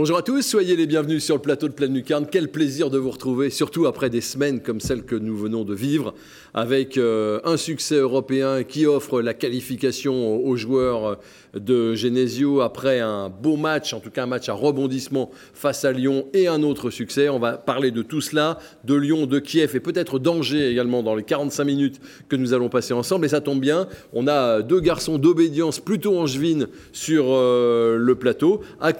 [0.00, 2.24] Bonjour à tous, soyez les bienvenus sur le plateau de Pleine Lucarne.
[2.24, 5.74] Quel plaisir de vous retrouver, surtout après des semaines comme celles que nous venons de
[5.74, 6.14] vivre,
[6.54, 11.18] avec euh, un succès européen qui offre la qualification aux joueurs
[11.52, 15.92] de Genesio après un beau match, en tout cas un match à rebondissement face à
[15.92, 17.28] Lyon et un autre succès.
[17.28, 21.14] On va parler de tout cela, de Lyon, de Kiev et peut-être d'Angers également dans
[21.14, 23.26] les 45 minutes que nous allons passer ensemble.
[23.26, 28.62] Et ça tombe bien, on a deux garçons d'obédience plutôt angevines sur euh, le plateau,
[28.80, 28.92] à,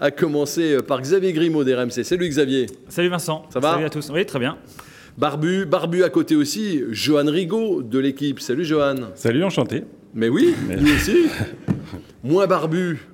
[0.00, 2.02] à commencer par Xavier Grimaud d'RMC.
[2.02, 2.66] Salut Xavier.
[2.88, 3.46] Salut Vincent.
[3.50, 4.10] Ça va Salut à tous.
[4.10, 4.58] Oui, très bien.
[5.18, 8.40] Barbu, Barbu à côté aussi, Johan Rigaud de l'équipe.
[8.40, 8.96] Salut Johan.
[9.14, 9.84] Salut, enchanté.
[10.14, 11.26] Mais oui, lui aussi.
[12.24, 13.06] Moins barbu,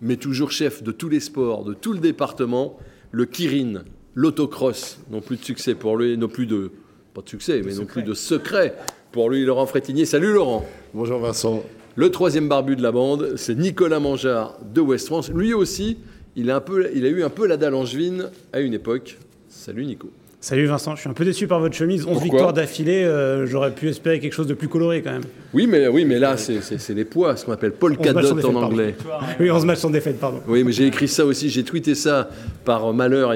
[0.00, 2.78] mais toujours chef de tous les sports, de tout le département,
[3.10, 3.82] le Kirin,
[4.14, 5.00] l'autocross.
[5.10, 6.70] Non plus de succès pour lui, non plus de.
[7.14, 8.74] Pas de succès, mais non plus de secret
[9.10, 10.06] pour lui, Laurent Frétinier.
[10.06, 10.64] Salut Laurent.
[10.94, 11.62] Bonjour Vincent.
[11.94, 15.30] Le troisième barbu de la bande, c'est Nicolas Mangeard de West France.
[15.30, 15.98] Lui aussi,
[16.36, 19.18] il a, un peu, il a eu un peu la dalle angevine à une époque.
[19.50, 20.10] Salut Nico.
[20.40, 22.06] Salut Vincent, je suis un peu déçu par votre chemise.
[22.06, 25.22] 11 victoires d'affilée, euh, j'aurais pu espérer quelque chose de plus coloré quand même.
[25.52, 28.94] Oui, mais, oui, mais là, c'est les poids, ce qu'on appelle polka dot en anglais.
[29.38, 30.40] Oui, 11 matchs sans défaite, pardon.
[30.48, 32.30] Oui, mais j'ai écrit ça aussi, j'ai tweeté ça
[32.64, 33.34] par malheur.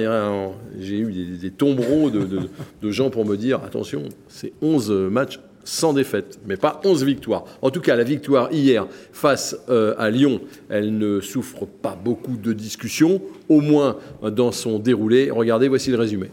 [0.80, 2.26] J'ai eu des, tombereaux de,
[2.82, 7.44] de, gens pour me dire attention, c'est 11 matchs sans défaite, mais pas 11 victoires.
[7.60, 12.36] En tout cas, la victoire hier face euh, à Lyon, elle ne souffre pas beaucoup
[12.36, 15.30] de discussions, au moins dans son déroulé.
[15.30, 16.30] Regardez, voici le résumé.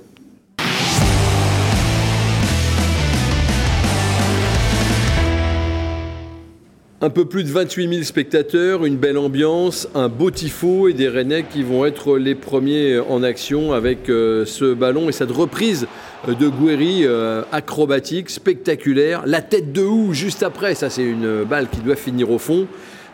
[7.03, 11.09] Un peu plus de 28 000 spectateurs, une belle ambiance, un beau tifo et des
[11.09, 15.85] Rennais qui vont être les premiers en action avec euh, ce ballon et cette reprise
[16.25, 19.23] de Guéry euh, acrobatique, spectaculaire.
[19.25, 22.67] La tête de houe juste après, ça c'est une balle qui doit finir au fond.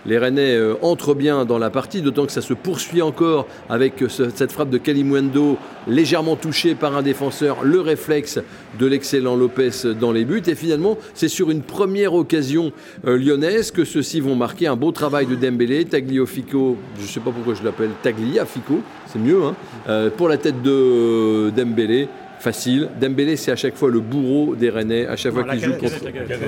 [0.05, 4.01] Les Rennais euh, entrent bien dans la partie, d'autant que ça se poursuit encore avec
[4.01, 8.39] euh, cette frappe de Kalimundo, légèrement touchée par un défenseur, le réflexe
[8.79, 10.41] de l'excellent Lopez dans les buts.
[10.47, 12.71] Et finalement, c'est sur une première occasion
[13.05, 17.19] euh, lyonnaise que ceux-ci vont marquer un beau travail de Dembélé, Tagliafico, je ne sais
[17.19, 22.07] pas pourquoi je l'appelle Tagliafico, c'est mieux, hein, pour la tête de Dembélé
[22.39, 22.89] facile.
[22.99, 25.99] Dembélé, c'est à chaque fois le bourreau des Rennais, à chaque fois qu'il joue contre.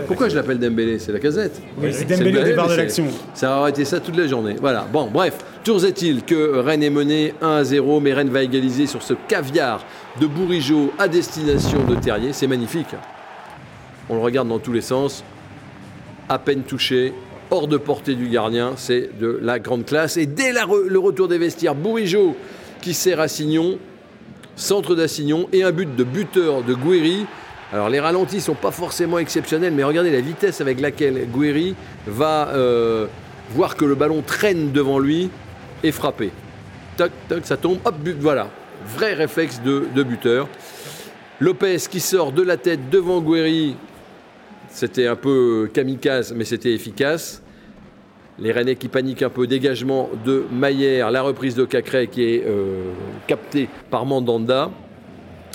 [0.08, 1.00] Pourquoi je l'appelle Dembélé?
[1.00, 1.62] C'est la casette.
[1.78, 3.06] Oui, c'est Dembélé au départ de l'action.
[3.34, 4.56] Ça aurait été ça toute la journée.
[4.60, 4.88] Voilà.
[4.92, 5.38] Bon, bref.
[5.64, 9.14] Toujours est-il que Rennes est mené 1 à 0, mais Rennes va égaliser sur ce
[9.28, 9.86] caviar
[10.20, 12.34] de Bourigeau à destination de Terrier.
[12.34, 12.96] C'est magnifique.
[14.10, 15.24] On le regarde dans tous les sens.
[16.30, 17.14] À peine touché,
[17.52, 18.74] hors de portée du gardien.
[18.76, 20.18] C'est de la grande classe.
[20.18, 22.36] Et dès le retour des vestiaires, Bourigeau
[22.82, 23.78] qui sert à Signon
[24.56, 27.26] centre d'Assignon et un but de buteur de Guéry.
[27.74, 31.76] Alors les ralentis sont pas forcément exceptionnels, mais regardez la vitesse avec laquelle Guéry
[32.06, 33.08] va euh,
[33.52, 35.30] voir que le ballon traîne devant lui
[35.84, 36.32] et frapper.
[36.98, 38.50] Toc, toc, ça tombe, hop, but, voilà.
[38.86, 40.48] Vrai réflexe de, de buteur.
[41.40, 43.76] Lopez qui sort de la tête devant Guéry.
[44.70, 47.42] C'était un peu kamikaze, mais c'était efficace.
[48.42, 49.46] Les Rennais qui paniquent un peu.
[49.46, 52.92] Dégagement de Maillère, la reprise de Cacré qui est euh,
[53.28, 54.72] captée par Mandanda.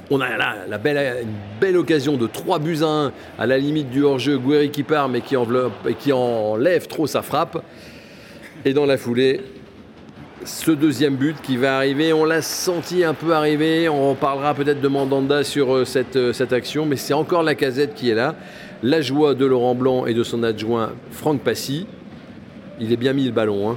[0.08, 3.58] On a là la belle, une belle occasion de 3 buts à 1 à la
[3.58, 4.38] limite du hors-jeu.
[4.38, 7.60] Gouiri qui part mais qui, enveloppe, qui enlève trop sa frappe.
[8.64, 9.40] Et dans la foulée,
[10.44, 13.88] ce deuxième but qui va arriver, on l'a senti un peu arriver.
[13.88, 17.56] On parlera peut-être de Mandanda sur euh, cette, euh, cette action, mais c'est encore la
[17.56, 18.36] casette qui est là.
[18.84, 21.88] La joie de Laurent Blanc et de son adjoint Franck Passy
[22.80, 23.76] il est bien mis le ballon, hein,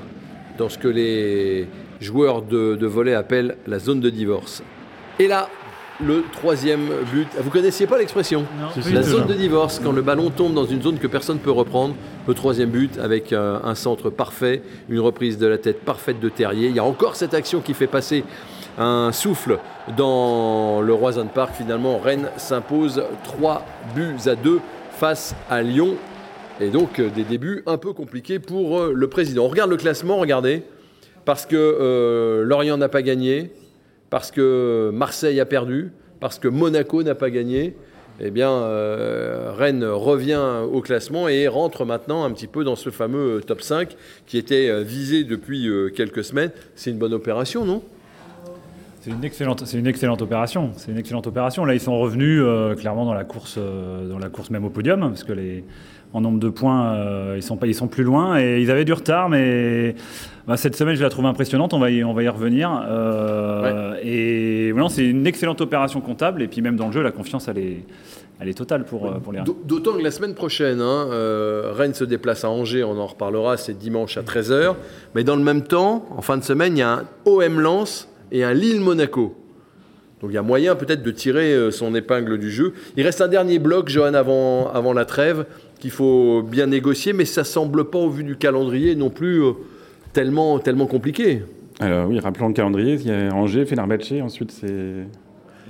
[0.57, 1.67] dans ce que les
[2.01, 4.63] joueurs de, de volet appellent la zone de divorce.
[5.19, 5.49] Et là,
[6.01, 7.27] le troisième but.
[7.41, 8.45] Vous connaissiez pas l'expression
[8.91, 11.51] La zone de divorce, quand le ballon tombe dans une zone que personne ne peut
[11.51, 11.95] reprendre.
[12.27, 16.29] Le troisième but avec euh, un centre parfait, une reprise de la tête parfaite de
[16.29, 16.69] Terrier.
[16.69, 18.23] Il y a encore cette action qui fait passer
[18.77, 19.59] un souffle
[19.97, 21.53] dans le Roison Park.
[21.55, 23.65] Finalement, Rennes s'impose 3
[23.95, 24.59] buts à 2
[24.91, 25.95] face à Lyon.
[26.61, 29.45] Et donc euh, des débuts un peu compliqués pour euh, le président.
[29.45, 30.63] On regarde le classement, regardez,
[31.23, 33.51] parce que euh, Lorient n'a pas gagné,
[34.09, 37.75] parce que Marseille a perdu, parce que Monaco n'a pas gagné.
[38.21, 38.51] Eh bien,
[39.55, 43.95] Rennes revient au classement et rentre maintenant un petit peu dans ce fameux top 5
[44.27, 46.51] qui était visé depuis quelques semaines.
[46.75, 47.81] C'est une bonne opération, non?
[48.99, 50.71] C'est une excellente, c'est une excellente opération.
[50.75, 51.63] C'est une excellente opération.
[51.63, 52.43] Là, ils sont revenus
[52.77, 55.63] clairement dans la course, dans la course même au podium, parce que les,
[56.13, 58.85] en nombre de points, euh, ils, sont pas, ils sont plus loin et ils avaient
[58.85, 59.95] du retard, mais
[60.47, 61.73] bah, cette semaine, je la trouve impressionnante.
[61.73, 62.83] On va y, on va y revenir.
[62.87, 66.41] Euh, et voilà, c'est une excellente opération comptable.
[66.41, 67.83] Et puis même dans le jeu, la confiance, elle est,
[68.39, 71.07] elle est totale pour, euh, pour les D'autant que la semaine prochaine, hein,
[71.75, 74.75] Rennes se déplace à Angers, on en reparlera, c'est dimanche à 13h.
[75.13, 78.09] Mais dans le même temps, en fin de semaine, il y a un OM Lens
[78.31, 79.35] et un Lille-Monaco.
[80.21, 82.73] Donc il y a moyen peut-être de tirer son épingle du jeu.
[82.97, 85.45] Il reste un dernier bloc, Johan, avant, avant la trêve
[85.79, 89.51] qu'il faut bien négocier, mais ça semble pas, au vu du calendrier, non plus euh,
[90.13, 91.41] tellement, tellement compliqué.
[91.79, 94.67] Alors oui, rappelons le calendrier, il y a Angers, Fenerbahçe, ensuite c'est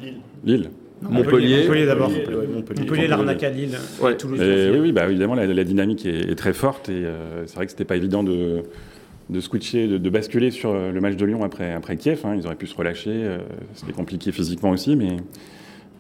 [0.02, 0.18] Lille.
[0.44, 0.70] Lille.
[1.02, 1.62] Montpellier.
[1.62, 2.12] Montpellier d'abord.
[2.76, 3.78] Montpellier, l'arnaque à Lille.
[4.02, 7.86] oui, oui bah, évidemment, la, dynamique est, très forte et euh, c'est vrai que c'était
[7.86, 8.64] pas évident de,
[9.30, 12.22] de switcher, de, basculer sur le match de Lyon après, après Kiev.
[12.26, 12.36] Hein.
[12.36, 13.12] Ils auraient pu se relâcher.
[13.14, 13.40] Euh,
[13.76, 15.18] c'était compliqué physiquement aussi, mais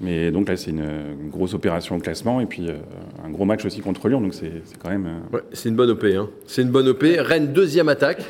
[0.01, 2.77] mais donc là, c'est une, grosse opération au classement et puis euh,
[3.23, 4.21] un gros match aussi contre Lyon.
[4.21, 5.07] Donc c'est quand même.
[5.33, 6.05] Euh, c'est une bonne OP.
[6.05, 6.29] Hein.
[6.47, 7.03] C'est une bonne OP.
[7.03, 8.23] Rennes, deuxième attaque.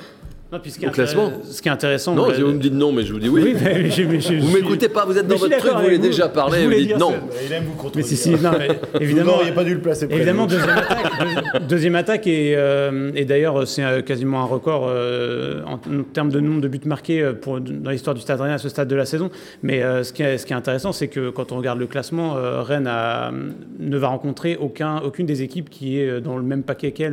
[0.51, 1.31] Non, puis ce qui, au classement.
[1.43, 2.15] ce qui est intéressant.
[2.15, 3.55] Non, vous me dites non, mais je vous dis oui.
[3.55, 6.97] oui vous m'écoutez pas, vous êtes dans votre truc, vous voulez déjà parler, vous dites
[6.97, 7.13] non.
[7.45, 8.53] Il aime vous Mais si, si, non,
[8.99, 9.41] évidemment.
[9.41, 10.07] il n'y a pas dû le placer.
[10.09, 15.61] Évidemment, deuxième attaque, deuxième attaque et, euh, et d'ailleurs, c'est euh, quasiment un record euh,
[15.67, 15.77] en,
[16.13, 18.87] termes de nombre de buts marqués pour, dans l'histoire du Stade Rennais à ce stade
[18.87, 19.29] de la saison.
[19.61, 22.35] Mais ce, qui est, ce qui est intéressant, c'est que quand on regarde le classement,
[22.63, 23.31] Rennes a,
[23.79, 27.11] ne va rencontrer aucun, aucune des équipes qui est dans le même paquet qu'elle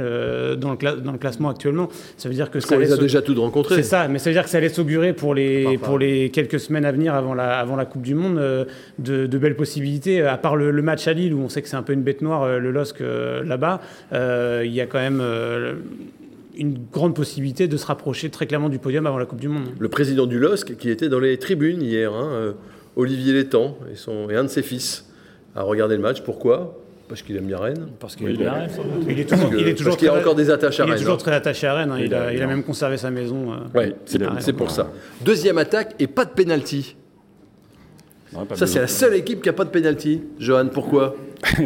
[0.58, 1.90] dans, le dans le classement actuellement.
[2.16, 3.76] Ça veut dire que ça on les a déjà toutes rencontrées.
[3.76, 6.60] C'est ça mais ça veut dire que ça laisse augurer pour les, pour les quelques
[6.60, 8.64] semaines à venir avant la, avant la Coupe du Monde euh,
[8.98, 10.22] de, belles possibilités.
[10.22, 12.22] À part le, match à Lille où on sait que c'est un peu une bête
[12.22, 13.80] noire, euh, le LOSC euh, là-bas,
[14.64, 15.22] il y a quand même
[16.56, 19.68] une grande possibilité de se rapprocher très clairement du podium avant la Coupe du Monde.
[19.78, 22.54] Le président du LOSC qui était dans les tribunes hier, hein,
[22.96, 25.10] Olivier Létang et, son, et un de ses fils,
[25.54, 26.22] a regardé le match.
[26.22, 26.78] Pourquoi?
[27.08, 27.88] Parce qu'il aime bien Rennes.
[27.98, 28.70] Parce qu'il aime bien Rennes.
[29.08, 30.94] Il est toujours, il est toujours parce qu'il a encore des attaches à Rennes.
[30.94, 31.92] Il est toujours très attaché à Rennes.
[31.92, 32.00] Hein.
[32.00, 33.52] Il, a, il, a, même conservé sa maison.
[33.52, 33.94] Euh, oui,
[34.40, 34.90] c'est pour ça.
[35.24, 36.96] Deuxième attaque et pas de pénalty.
[38.54, 40.22] Ça, c'est la seule équipe qui n'a pas de pénalty.
[40.38, 41.16] Johan, pourquoi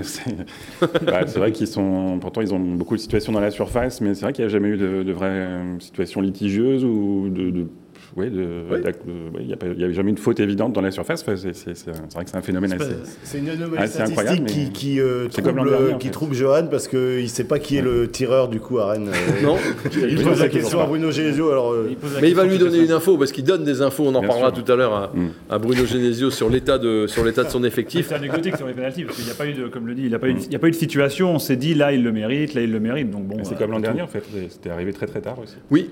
[1.02, 2.18] bah, C'est vrai qu'ils sont.
[2.20, 4.52] Pourtant, ils ont beaucoup de situations dans la surface, mais c'est vrai qu'il n'y a
[4.52, 5.48] jamais eu de, de vraies
[5.80, 7.66] situations litigieuses ou de, de
[8.16, 11.24] oui, il n'y a, jamais une faute évidente dans la surface.
[11.24, 12.90] c'est vrai que c'est un phénomène assez,
[13.22, 17.44] C'est une anomalie incroyable, qui, qui, euh, trouble, qui trouble Johan parce qu'il ne sait
[17.44, 19.08] pas qui est le tireur du coup à Rennes.
[19.08, 19.56] Euh, non.
[19.94, 21.50] il pose la question à Bruno Genesio.
[21.50, 21.90] Alors, euh,
[22.20, 24.04] mais il va lui donner une info parce qu'il donne des infos.
[24.06, 25.30] On en parlera tout à l'heure à, mm.
[25.48, 28.08] à, Bruno Genesio sur l'état de, sur l'état de son effectif.
[28.08, 30.02] C'est anecdotique sur les pénalties parce qu'il n'y a pas eu de, comme le dit,
[30.02, 31.32] il n'y a, pas eu, a pas eu de situation.
[31.32, 33.10] On s'est dit là il le mérite, là il le mérite.
[33.10, 33.36] Donc bon.
[33.44, 34.24] C'est comme l'an dernier en fait.
[34.48, 35.54] C'était arrivé très très tard aussi.
[35.70, 35.90] Oui,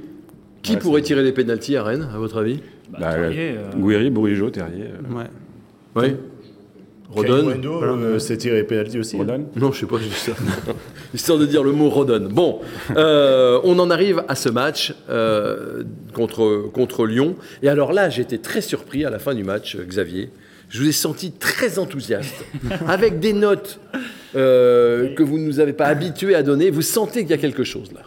[0.62, 2.60] qui pourrait tirer les pénalties à Rennes, à votre avis
[2.90, 3.70] bah, bah Terrier, euh...
[3.76, 4.84] Gouiri, Bourigeau, Terrier.
[4.84, 5.14] Euh.
[5.14, 5.26] Ouais.
[5.94, 6.16] Oui.
[7.10, 9.16] Rodon euh, c'est tiré les pénalties aussi.
[9.16, 10.32] Rodon Non, je sais pas, juste ça.
[11.14, 12.28] Histoire de dire le mot Rodon.
[12.31, 12.60] Bon,
[12.96, 14.94] euh, on en arrive à ce match
[16.12, 17.37] contre, contre Lyon.
[17.62, 20.31] Et alors là, j'étais très surpris à la fin du match, Xavier.
[20.69, 22.44] Je vous ai senti très enthousiaste,
[22.87, 23.81] avec des notes
[24.37, 26.70] euh, que vous ne nous avez pas habitués à donner.
[26.70, 28.00] Vous sentez qu'il y a quelque chose là.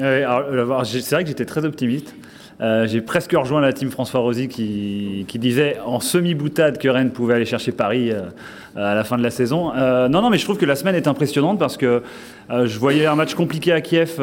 [0.00, 2.14] Euh, c'est vrai que j'étais très optimiste.
[2.60, 7.12] Euh, j'ai presque rejoint la team François Rosy qui, qui disait en semi-boutade que Rennes
[7.12, 8.10] pouvait aller chercher Paris
[8.78, 9.72] à la fin de la saison.
[9.74, 12.02] non, non, mais je trouve que la semaine est impressionnante parce que
[12.50, 14.20] je voyais un match compliqué à Kiev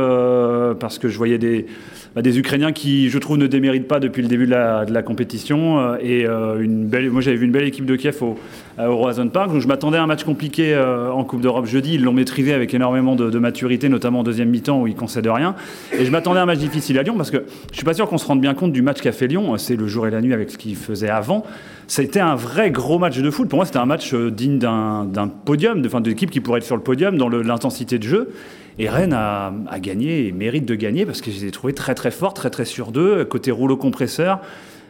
[0.79, 1.67] parce que je voyais des,
[2.15, 5.79] bah, des Ukrainiens qui, je trouve, ne déméritent pas depuis le début de la, compétition.
[5.79, 8.37] Euh, et euh, une belle, moi, j'avais vu une belle équipe de Kiev au,
[8.79, 9.51] au Roazhon Park.
[9.51, 11.95] Donc, je m'attendais à un match compliqué euh, en Coupe d'Europe jeudi.
[11.95, 15.55] Ils l'ont maîtrisé avec énormément de, maturité, notamment en deuxième mi-temps où ils concèdent rien.
[15.91, 18.07] Et je m'attendais à un match difficile à Lyon parce que je suis pas sûr
[18.07, 19.57] qu'on se rende bien compte du match qu'a fait Lyon.
[19.57, 21.43] C'est le jour et la nuit avec ce qu'il faisait avant.
[21.87, 23.49] C'était un vrai gros match de foot.
[23.49, 24.13] Pour moi, c'était un match
[24.47, 28.03] digne d'un podium, de, fin, d'équipe qui pourrait être sur le podium dans l'intensité de
[28.03, 28.33] jeu.
[28.77, 31.95] Et Rennes a, gagné et mérite de gagner parce que je les ai trouvés très
[31.95, 34.39] très forts, très très sur d'eux, côté rouleau compresseur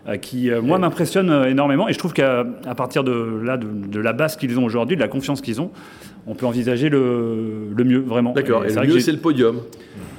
[0.07, 1.87] euh, qui, euh, moi, m'impressionne euh, énormément.
[1.87, 2.45] Et je trouve qu'à
[2.77, 5.71] partir de, là, de, la base qu'ils ont aujourd'hui, de la confiance qu'ils ont,
[6.27, 8.33] on peut envisager le, le mieux, vraiment.
[8.33, 9.61] D'accord, et, le mieux, c'est le podium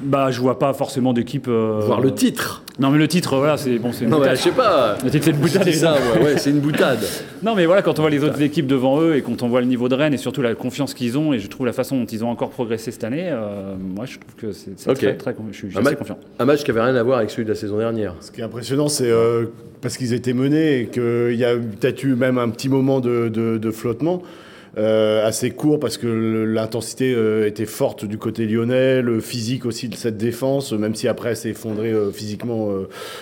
[0.02, 1.48] bah, je vois pas forcément d'équipe.
[1.48, 2.62] Voir le titre.
[2.78, 4.98] Non, mais le titre, voilà, c'est bon, c'est une non, mais je sais pas.
[5.02, 5.62] Le titre, c'est une boutade.
[5.64, 6.98] C'est ça, ouais, c'est une boutade.
[7.42, 9.60] non, mais voilà, quand on voit les autres équipes devant eux et quand on voit
[9.60, 11.98] le niveau de Rennes et surtout la confiance qu'ils ont et je trouve la façon
[11.98, 13.34] dont ils ont encore progressé cette année,
[13.78, 16.18] moi, je trouve que c'est très, très, je suis, assez confiant.
[16.38, 18.14] Un match qui avait rien à voir avec celui de la saison dernière.
[18.20, 19.10] Ce qui est impressionnant, c'est
[19.80, 23.28] parce qu'ils étaient menés et qu'il y a peut-être eu même un petit moment de,
[23.28, 24.22] de flottement.
[24.78, 29.88] Euh, assez court parce que l'intensité euh, était forte du côté lyonnais, le physique aussi
[29.88, 32.68] de cette défense, même si après elle s'est effondrée euh, physiquement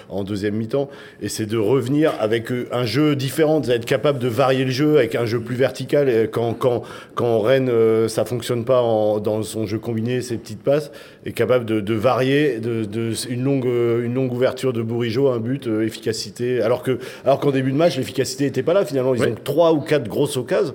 [0.08, 0.90] en deuxième mi-temps.
[1.22, 5.14] Et c'est de revenir avec un jeu différent, d'être capable de varier le jeu avec
[5.14, 6.08] un jeu plus vertical.
[6.08, 6.82] Et quand, quand,
[7.14, 7.70] quand Rennes,
[8.08, 10.90] ça fonctionne pas en, dans son jeu combiné, ses petites passes,
[11.24, 15.38] est capable de, de varier, de, de, une, longue, une longue ouverture de Bourigeau, un
[15.38, 16.60] but, efficacité.
[16.60, 16.94] Alors qu'en
[17.24, 19.14] alors qu'en début de match, l'efficacité n'était pas là finalement.
[19.14, 20.74] Ils ont trois ou quatre grosses occasions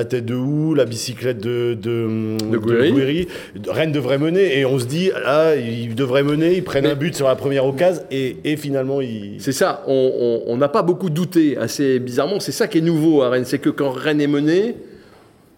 [0.00, 4.86] la tête de Hou, la bicyclette de, de, de, Rennes devrait mener et on se
[4.86, 8.56] dit, là, ils devraient mener, ils prennent un but sur la première occasion et, et
[8.56, 9.36] finalement ils.
[9.40, 12.40] C'est ça, on n'a pas beaucoup douté, assez bizarrement.
[12.40, 14.76] C'est ça qui est nouveau à Rennes, c'est que quand Rennes est mené,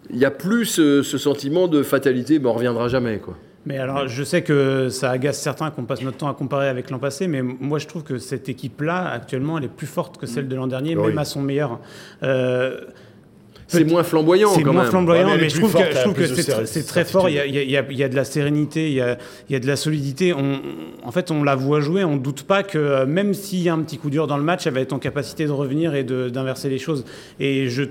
[0.09, 3.19] il n'y a plus ce, sentiment de fatalité, mais on reviendra jamais.
[3.19, 3.37] quoi.
[3.65, 6.89] Mais alors, je sais que ça agace certains qu'on passe notre temps à comparer avec
[6.89, 10.25] l'an passé, mais moi je trouve que cette équipe-là, actuellement, elle est plus forte que
[10.25, 11.79] celle de l'an dernier, même à son meilleur.
[12.23, 12.81] Euh,
[13.67, 15.73] c'est moins flamboyant C'est moins flamboyant, mais, je trouve
[16.13, 17.29] que, c'est très fort.
[17.29, 19.01] Il y, a, de la sérénité, il y
[19.55, 20.33] a, de la solidité.
[20.33, 23.69] en fait, on la voit jouer, on ne doute pas que euh, même s'il y
[23.69, 25.95] a un petit coup dur dans le match, elle va être en capacité de revenir
[25.95, 27.05] et d'inverser les choses.
[27.39, 27.83] Et je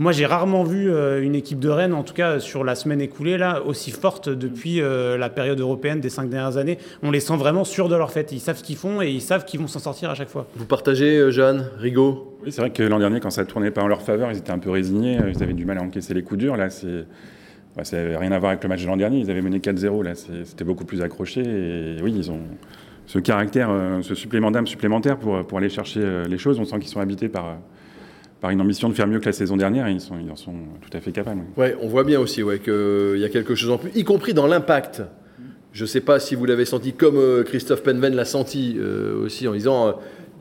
[0.00, 3.00] moi, j'ai rarement vu euh, une équipe de Rennes, en tout cas sur la semaine
[3.00, 6.78] écoulée, là, aussi forte depuis euh, la période européenne des cinq dernières années.
[7.04, 8.32] On les sent vraiment sûrs de leur fait.
[8.32, 10.48] Ils savent ce qu'ils font et ils savent qu'ils vont s'en sortir à chaque fois.
[10.56, 12.36] Vous partagez, euh, Jeanne, Rigaud?
[12.42, 14.50] Oui, c'est vrai que l'an dernier, quand ça tournait pas en leur faveur, ils étaient
[14.50, 15.16] un peu résignés.
[15.32, 16.56] Ils avaient du mal à encaisser les coups durs.
[16.56, 17.06] Là, c'est.
[17.76, 19.18] Bah, ça n'avait rien à voir avec le match de l'an dernier.
[19.18, 20.02] Ils avaient mené 4-0.
[20.02, 21.40] Là, c'était beaucoup plus accroché.
[21.40, 22.40] Et oui, ils ont
[23.06, 23.70] ce caractère,
[24.02, 26.58] ce supplément d'âme supplémentaire pour, pour aller chercher les choses.
[26.60, 27.56] On sent qu'ils sont habités par
[28.40, 30.52] par une ambition de faire mieux que la saison dernière, ils, sont, ils en sont
[30.80, 31.40] tout à fait capables.
[31.56, 34.34] Ouais, on voit bien aussi ouais, qu'il y a quelque chose en plus, y compris
[34.34, 35.02] dans l'impact.
[35.72, 39.24] Je ne sais pas si vous l'avez senti comme euh, Christophe Penven l'a senti euh,
[39.24, 39.92] aussi en disant euh,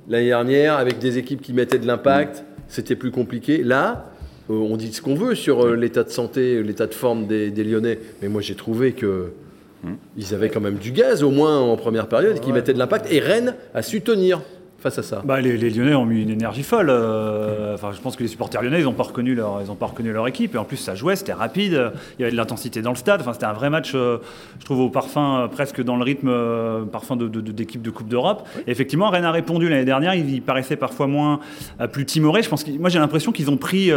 [0.07, 3.63] l'année dernière, avec des équipes qui mettaient de l'impact, c'était plus compliqué.
[3.63, 4.11] Là,
[4.47, 8.27] on dit ce qu'on veut sur l'état de santé, l'état de forme des, Lyonnais, mais
[8.27, 9.31] moi j'ai trouvé que
[10.17, 13.11] ils avaient quand même du gaz, au moins en première période, qui mettaient de l'impact,
[13.11, 14.41] et Rennes a su tenir
[14.83, 16.89] face à ça bah, les, Lyonnais ont mis une énergie folle.
[16.89, 19.75] Euh, enfin, je pense que les supporters lyonnais, ils n'ont pas, reconnu leur, ils ont
[19.75, 20.53] pas reconnu leur équipe.
[20.53, 23.21] Et en plus, ça jouait, c'était rapide, il y avait de l'intensité dans le stade.
[23.21, 24.17] Enfin, c'était un vrai match, euh,
[24.59, 28.47] je trouve, au parfum, euh, presque dans le rythme, parfum d'équipe de, de, Coupe d'Europe.
[28.67, 30.13] Effectivement, Rennes a répondu l'année dernière.
[30.13, 31.39] Il, paraissait parfois moins,
[31.91, 32.43] plus timoré.
[32.43, 33.91] Je pense moi, j'ai l'impression qu'ils ont pris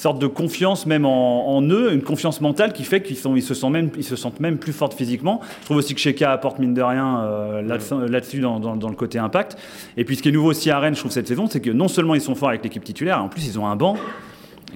[0.00, 3.72] sorte de confiance même en, eux, une confiance mentale qui fait qu'ils ils se, sentent
[3.72, 5.40] même, ils se sentent même plus forts physiquement.
[5.60, 9.18] Je trouve aussi que Sheka apporte mine de rien là-dessus, dans, dans, dans, le côté
[9.18, 9.56] impact.
[9.96, 11.70] Et puis ce qui est nouveau aussi à Rennes, je trouve, cette saison, c'est que
[11.70, 13.96] non seulement ils sont forts avec l'équipe titulaire, en plus ils ont un banc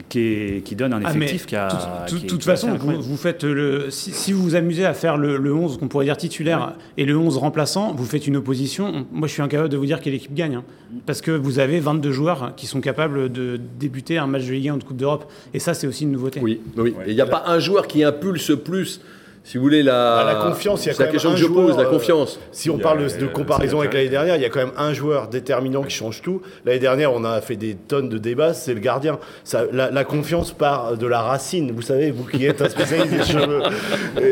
[0.09, 2.07] qui, qui, donne un ah, effectif qui a.
[2.11, 3.87] De toute façon, vous, faites le.
[3.91, 7.37] Si, vous vous amusez à faire le, 11 qu'on pourrait dire titulaire et le 11
[7.39, 9.07] remplaçant, vous faites une opposition.
[9.13, 10.57] Moi, je suis incapable de vous dire quelle équipe gagne.
[10.57, 10.65] Hein.
[11.07, 14.69] parce que vous avez 22 joueurs qui sont capables de débuter un match de Ligue
[14.69, 15.31] 1 ou de Coupe d'Europe.
[15.53, 16.41] Et ça, c'est aussi une nouveauté.
[16.41, 16.95] Oui, oui.
[17.07, 19.01] Il n'y a pas un joueur qui impulse plus
[19.47, 21.47] si vous voulez, la, bah, la confiance, il y a quand la question que je
[21.47, 22.41] pose, la euh, confiance.
[22.51, 25.29] si on parle de, comparaison avec l'année dernière, il y a quand même un joueur
[25.29, 26.41] déterminant qui change tout.
[26.65, 29.19] L'année dernière, on a fait des tonnes de débats, c'est le gardien.
[29.45, 31.73] Ça, la, confiance part de la racine.
[31.73, 33.63] Vous savez, vous qui êtes un spécialiste des cheveux.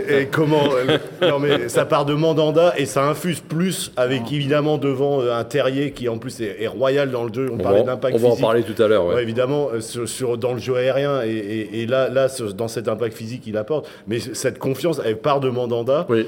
[0.09, 4.78] Et, comment euh, Non, mais ça part de Mandanda et ça infuse plus avec évidemment
[4.78, 7.50] devant euh, un terrier qui en plus est, royal dans le jeu.
[7.52, 8.31] On, parlait d'impact physique.
[8.31, 9.04] On va en parler tout à l'heure.
[9.04, 9.23] Ouais.
[9.23, 13.59] évidemment, sur, dans le jeu aérien et, et là, là, dans cet impact physique qu'il
[13.59, 13.87] apporte.
[14.07, 16.06] Mais cette confiance, elle part de Mandanda.
[16.09, 16.26] Oui.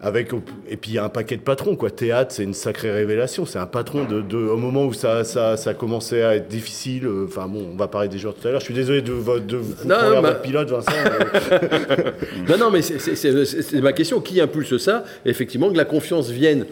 [0.00, 0.30] Avec,
[0.68, 1.90] et puis il y a un paquet de patrons quoi.
[1.90, 3.46] Théâtre, c'est une sacrée révélation.
[3.46, 7.04] C'est un patron de, de, au moment où ça, ça, ça commençait à être difficile.
[7.04, 8.60] Euh, enfin bon, on va parler des joueurs tout à l'heure.
[8.60, 10.92] Je suis désolé de, de vous non, votre bah- pilote, Vincent.
[12.48, 14.20] non, non, mais c'est ma question.
[14.20, 15.02] Qui impulse ça?
[15.24, 16.66] Effectivement, que la confiance vienne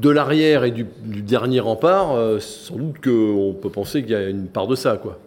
[0.00, 2.14] de l'arrière et du, dernier rempart.
[2.16, 5.18] Euh, sans doute qu'on peut penser qu'il y a une part de ça, quoi.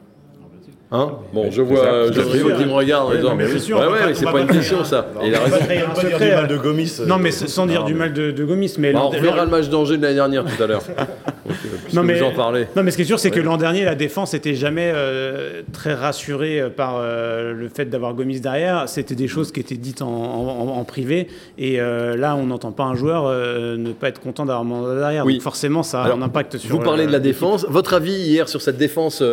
[0.96, 3.78] Hein bon, je vois, je vois qui me regarde en mais c'est sûr.
[3.80, 5.08] Ouais, ouais, c'est pas une question ça.
[5.24, 5.58] Il a raison.
[5.58, 7.02] pas dire du mal de Gomis.
[7.06, 8.75] Non, mais sans dire du mal de, Gomis.
[8.78, 10.84] Mais on verra le match d'Angers de l'année dernière tout à l'heure.
[11.94, 12.68] non, mais, en parler.
[12.75, 15.62] non, mais ce qui est sûr, c'est que l'an dernier, la défense était jamais euh,
[15.74, 18.88] très rassurée euh, par euh, le fait d'avoir Gomis derrière.
[18.88, 21.28] C'était des choses qui étaient dites en, privé.
[21.58, 25.25] Et là, on n'entend pas un joueur ne pas être content d'avoir Mandanda derrière.
[25.25, 26.70] Donc forcément, ça a un impact sur.
[26.70, 27.66] Vous parlez de la défense.
[27.70, 29.24] Votre avis hier sur cette défense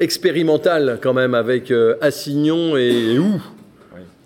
[0.00, 3.40] expérimental quand même avec euh, Assignon et, où?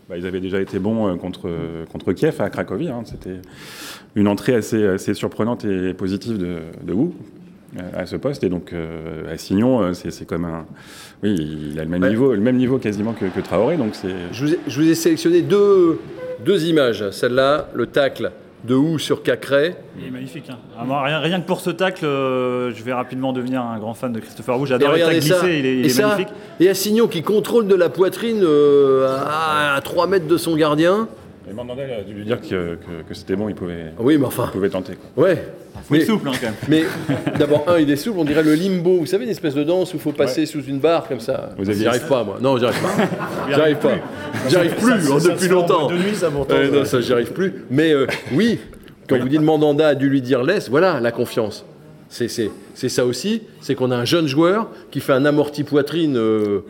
[0.09, 1.51] Bah, ils avaient déjà été bons euh, contre,
[1.91, 2.89] contre Kiev à Cracovie.
[2.89, 3.03] Hein.
[3.05, 3.41] C'était
[4.15, 8.45] une entrée assez, assez surprenante et positive de, de euh, à ce poste.
[8.45, 8.73] Et donc,
[9.31, 10.67] Assignon, c'est comme un.
[11.23, 11.35] Oui,
[11.73, 13.77] il a le même, niveau, le même niveau quasiment que, Traoré.
[13.77, 13.95] Donc
[14.33, 15.99] je vous, ai, je, vous ai, sélectionné deux,
[16.45, 17.11] deux images.
[17.11, 18.31] Celle-là, le tacle
[18.65, 19.77] de Hou sur Cacré.
[19.99, 20.45] Il est magnifique.
[20.51, 20.57] hein.
[20.79, 24.13] Ah, rien, rien que pour ce tacle, euh, je vais rapidement devenir un grand fan
[24.13, 24.57] de Christopher.
[24.57, 25.41] Et J'adore le tacle regardez ça.
[25.41, 26.29] glissé, il est, il et, est ça magnifique.
[26.61, 31.09] et Assignon qui contrôle de la poitrine euh, à, à 3 mètres de son gardien.
[31.49, 32.47] Et Mandanda a dû lui dire que,
[32.77, 34.95] que- que c'était bon, il pouvait, Oui, mais enfin, il pouvait tenter.
[35.15, 35.25] Quoi.
[35.25, 35.45] ouais.
[35.87, 36.55] Faut être Mais, souple hein, quand même.
[36.69, 36.85] mais
[37.39, 38.99] d'abord, un, il est souple, on dirait le limbo.
[39.01, 41.51] Vous savez, une espèce de danse où il faut passer sous une barre comme ça.
[41.59, 42.39] Vous J'y arrive ça pas, moi.
[42.41, 43.49] Non, j'y arrive pas.
[43.49, 43.93] J'y arrive pas.
[44.49, 45.87] J'y arrive plus Ça- hein, ça depuis en longtemps.
[45.89, 46.55] de nuit, ça m'entend.
[46.55, 47.53] Euh, non, ça, j'y arrive plus.
[47.71, 48.59] Mais euh, oui,
[49.09, 51.67] quand vous dites Mandanda a dû lui dire laisse, voilà la confiance.
[52.09, 55.65] C'est, c'est, c'est ça aussi, c'est qu'on a un jeune joueur qui fait un amorti
[55.65, 56.61] poitrine euh,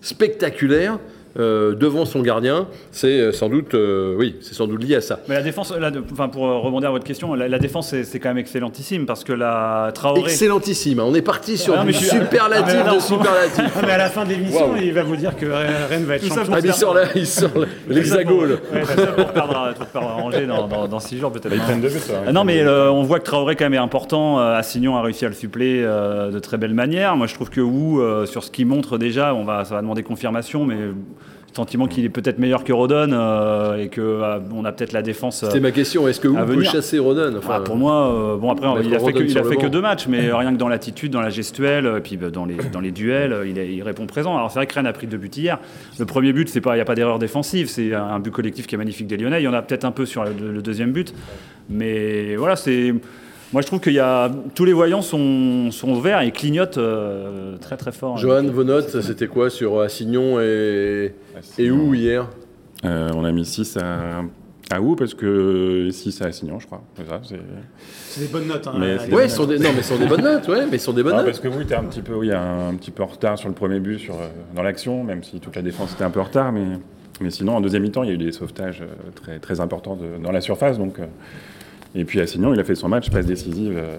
[0.00, 0.98] spectaculaire
[1.38, 2.66] euh, devant son gardien.
[2.90, 5.20] C'est euh, sans doute, euh, oui, c'est sans doute lié à ça.
[5.28, 8.28] Mais la défense, la- enfin, pour rebondir à votre question, la, la défense c'est quand
[8.30, 10.20] même excellentissime parce que la Traoré.
[10.22, 11.00] Excellentissime.
[11.00, 11.04] hein.
[11.06, 13.64] On est parti sur Ah, du suis- superlatif Ah, mais non, de superlatif.
[13.76, 16.22] Ah, mais à la fin de l'émission, il va vous dire que Rennes va être
[16.28, 16.52] Tout champion.
[16.54, 17.50] Ah, il sort là, il sort
[17.88, 18.58] l'hexagone.
[18.72, 21.32] Ouais, tout ça pour perdre, à- pour perdre à Angers dans, dans, dans six jours
[21.32, 21.48] peut-être.
[21.50, 21.98] Bah, ils prennent deux buts.
[21.98, 22.24] ça, hein.
[22.28, 24.38] Ah non, mais euh, on voit que Traoré quand même est important.
[24.38, 27.16] Assignon a réussi à le suppléer euh, de très belle manière.
[27.16, 29.80] Moi, je trouve que Wu, euh, sur ce qu'il montre déjà, on va, ça va
[29.82, 30.76] demander confirmation, mais
[31.54, 35.02] sentiment qu'il est peut-être meilleur que Rodon euh, et que euh, on a peut-être la
[35.02, 35.42] défense.
[35.42, 36.08] euh, C'était ma question.
[36.08, 38.94] Est-ce que vous à pouvez chasser Rodon enfin, ah, pour moi, euh, bon après, il
[38.94, 39.68] a fait que, Rodon il a sur le fait que banc.
[39.68, 42.46] deux matchs, mais rien que dans l'attitude, dans la gestuelle, euh, et puis bah, dans
[42.46, 44.34] les dans les duels, euh, il, répond présent.
[44.34, 45.58] Alors c'est vrai que Rennes a pris deux buts hier.
[45.98, 48.30] Le premier but, c'est pas, il n'y a pas d'erreur défensive, c'est un, un but
[48.30, 49.42] collectif qui est magnifique des Lyonnais.
[49.42, 51.12] Il y en a peut-être un peu sur le, le deuxième but,
[51.68, 52.94] mais voilà, c'est.
[53.52, 57.58] Moi, je trouve qu'il y a tous les voyants sont, sont verts et clignotent euh,
[57.58, 58.16] très très fort.
[58.16, 61.14] Johan, vos notes, c'était quoi sur Assignon et,
[61.58, 62.28] et où hier?
[62.86, 64.22] Euh, on a mis 6 à,
[64.70, 66.82] à Wu parce que 6 à Assignon, je crois.
[66.96, 67.36] C'est ça, c'est-
[68.08, 68.66] C'est des bonnes notes.
[68.66, 69.30] hein, Mais c'est- bonnes Ouais, notes.
[69.30, 71.12] sont des, non, mais ce sont des bonnes notes, ouais, mais ce sont des bonnes
[71.12, 71.26] Ah, notes.
[71.26, 73.48] parce que Wu était un petit peu, oui, un, un petit peu en retard sur
[73.48, 76.20] le premier but sur, euh, dans l'action, même si toute la défense était un peu
[76.20, 76.52] en retard.
[76.52, 76.64] Mais,
[77.20, 79.96] mais sinon, en deuxième mi-temps, il y a eu des sauvetages euh, très, très importants
[79.96, 80.78] de- dans la surface.
[80.78, 81.04] Donc, euh,
[81.94, 83.96] et puis Assignon, il a fait son match, passe décisive, euh,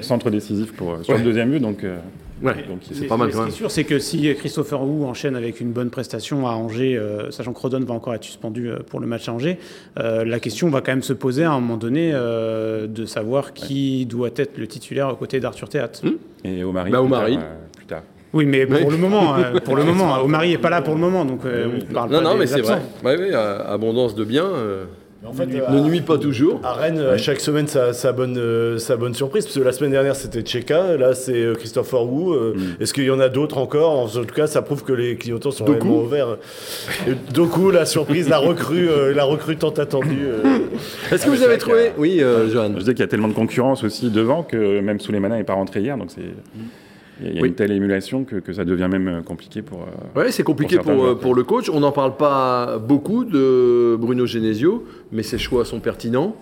[0.00, 1.18] centre décisif pour, euh, sur Ouais.
[1.20, 1.60] le deuxième but.
[1.60, 1.96] Donc, euh,
[2.42, 2.52] Ouais.
[2.68, 5.36] donc il- C'est pas mal Ce qui est sûr, c'est que si Christopher Wu enchaîne
[5.36, 8.78] avec une bonne prestation à Angers, euh, sachant que Rodon va encore être suspendu euh,
[8.86, 9.58] pour le match à Angers,
[9.98, 13.54] euh, la question va quand même se poser à un moment donné euh, de savoir
[13.54, 16.02] qui doit être le titulaire aux côtés d'Arthur Théâtre.
[16.44, 17.34] et Omari, Bah, plus Omari.
[17.36, 18.02] tard, euh, plus tard.
[18.34, 18.90] Oui, mais pour Oui.
[18.90, 19.34] le moment,
[19.64, 22.18] pour le moment, Omari est pas là pour le moment, donc euh, on parle Non,
[22.18, 22.82] pas non, des mais c'est vrai.
[23.06, 24.84] Euh, abondance de biens euh,
[25.28, 26.60] En fait, ne euh, nuit pas toujours.
[26.62, 29.44] À Rennes, à chaque semaine, sa, sa bonne, euh, sa bonne surprise.
[29.44, 30.96] Parce que la semaine dernière, c'était Tcheka.
[30.96, 32.34] Là, c'est euh, Christopher Wu.
[32.34, 35.16] Euh, Est-ce qu'il y en a d'autres encore En tout cas, ça prouve que les
[35.16, 35.78] clignotants sont Doku.
[35.80, 36.36] réellement ouverts.
[37.34, 40.26] Doku, la surprise, la recrue, euh, la recrue tant attendue.
[40.26, 40.58] euh.
[41.10, 42.70] Est-ce que vous avez trouvé Oui, euh, Johan.
[42.74, 45.54] Je disais qu'il y a tellement de concurrence aussi devant que même Souleymana n'est pas
[45.54, 45.96] rentré hier.
[45.98, 46.22] Donc c'est.
[47.20, 47.48] Il y a- il y a Oui.
[47.48, 49.82] une telle émulation que, que ça devient même euh, compliqué pour.
[49.82, 51.70] euh, Ouais, c'est compliqué Pour pour, certains euh, pour le coach.
[51.70, 56.36] On n'en parle pas beaucoup de Bruno Genesio, mais ses choix sont pertinents.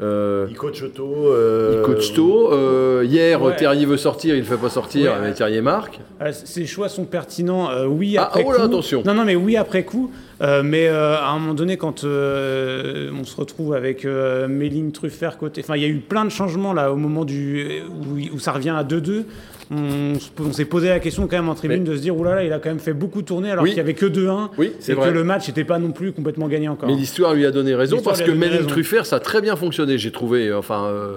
[0.00, 1.12] Euh, Il coach tôt.
[1.32, 2.52] euh, il coach tôt.
[2.52, 3.56] Euh, hier, Ouais.
[3.56, 5.18] Terrier veut sortir, il ne fait pas sortir, Ouais.
[5.22, 5.98] mais Terrier marque.
[6.22, 8.62] Euh, Ces choix sont pertinents, euh, oui, Ah, après oh là, coup.
[8.64, 9.02] attention.
[9.04, 10.12] Non, non, mais oui, après coup.
[10.40, 14.92] Euh, mais euh, à un moment donné, quand euh, on se retrouve avec euh, Méline,
[14.92, 15.62] Truffert côté.
[15.64, 18.52] Enfin, il y a eu plein de changements là au moment du, où, où ça
[18.52, 19.24] revient à 2-2.
[19.70, 22.16] On, se- on s'est posé la question quand même en tribune Mais- de se dire
[22.16, 23.70] oulala, il a quand même fait beaucoup tourner alors Oui.
[23.70, 24.50] qu'il y avait que 2-1.
[24.56, 25.08] Oui, c'est et vrai.
[25.10, 26.88] que le match n'était pas non plus complètement gagné encore.
[26.88, 28.66] Mais l'histoire lui a donné raison parce que raison.
[28.66, 30.52] Truffert, ça a très bien fonctionné, j'ai trouvé.
[30.52, 31.16] Enfin, euh,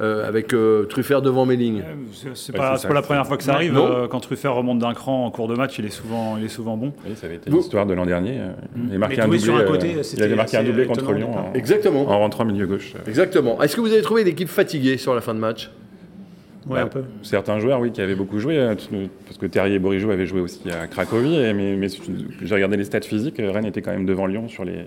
[0.00, 1.82] euh, avec euh, Truffert devant Méling.
[2.34, 3.74] C'est Ouais, pas, la première fois que ça arrive.
[3.74, 3.86] Non.
[3.88, 6.48] euh, quand Truffert remonte d'un cran en cours de match, il est souvent, il est
[6.48, 6.92] souvent bon.
[7.06, 8.38] Oui, ça avait été l'histoire de l'an dernier.
[8.40, 8.50] euh,
[8.92, 9.38] Il marqué un doublé.
[9.38, 12.08] sur un euh, côté, il avait marqué un doublé contre Lyon en, Exactement.
[12.10, 12.92] en rentrant milieu gauche.
[13.06, 13.62] Exactement.
[13.62, 15.70] Est-ce que vous avez trouvé l'équipe fatiguée sur la fin de match?
[16.68, 17.02] Ouais, un peu.
[17.22, 20.40] Certains joueurs, oui, qui avaient beaucoup joué, tu- parce que Terrier et Borijou avaient joué
[20.40, 21.88] aussi à Cracovie, et- mais, mais
[22.42, 24.86] j'ai regardé les stats physiques, euh, Rennes était quand même devant Lyon sur, les,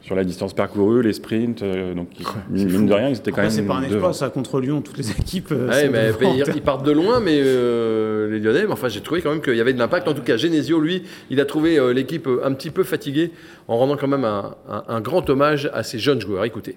[0.00, 2.08] sur la distance parcourue, les sprints, euh, donc
[2.48, 4.60] mine, mine de rien, ils étaient quand Après, c'est même pas un exploit, ça, contre
[4.60, 5.48] Lyon, toutes les équipes.
[5.52, 9.00] euh, Ouais, mais ils, ils partent de loin, mais euh, les Lyonnais, mais enfin, j'ai
[9.02, 10.08] trouvé quand même qu'il y avait de l'impact.
[10.08, 13.30] En tout cas, Genesio, lui, il a trouvé l'équipe un petit peu fatiguée
[13.68, 16.44] en rendant quand même un, un- un grand hommage à ces jeunes joueurs.
[16.44, 16.76] Écoutez.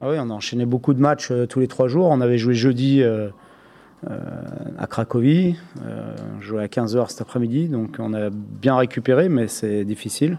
[0.00, 2.06] Ah oui, on a enchaîné beaucoup de matchs euh, tous les trois jours.
[2.10, 3.02] On avait joué jeudi
[4.78, 9.48] à Cracovie, euh, on jouait à 15h cet après-midi, donc on a bien récupéré, mais
[9.48, 10.38] c'est difficile.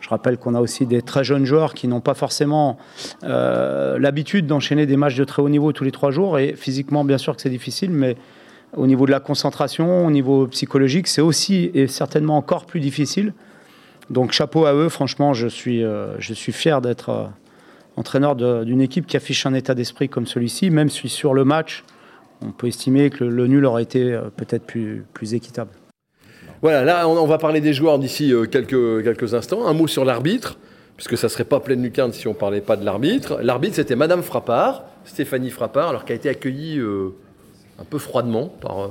[0.00, 2.78] Je rappelle qu'on a aussi des très jeunes joueurs qui n'ont pas forcément
[3.24, 7.04] euh, l'habitude d'enchaîner des matchs de très haut niveau tous les trois jours, et physiquement,
[7.04, 8.16] bien sûr que c'est difficile, mais
[8.76, 13.32] au niveau de la concentration, au niveau psychologique, c'est aussi et certainement encore plus difficile.
[14.10, 17.10] Donc chapeau à eux, franchement, je suis, euh, je suis fier d'être...
[17.10, 17.26] euh,
[17.98, 21.84] entraîneur d'une équipe qui affiche un état d'esprit comme celui-ci, même si sur le match,
[22.42, 25.70] on peut estimer que nul aurait été euh, peut-être plus, équitable.
[26.62, 29.66] Voilà, là, on, va parler des joueurs d'ici euh, quelques, instants.
[29.66, 30.58] Un mot sur l'arbitre.
[30.96, 33.40] puisque ça serait pas pleine lucarne si on parlait pas de l'arbitre.
[33.42, 37.10] L'arbitre, c'était Madame Frappard, Stéphanie Frappard, alors qui a été accueillie euh,
[37.80, 38.88] un peu froidement par, euh,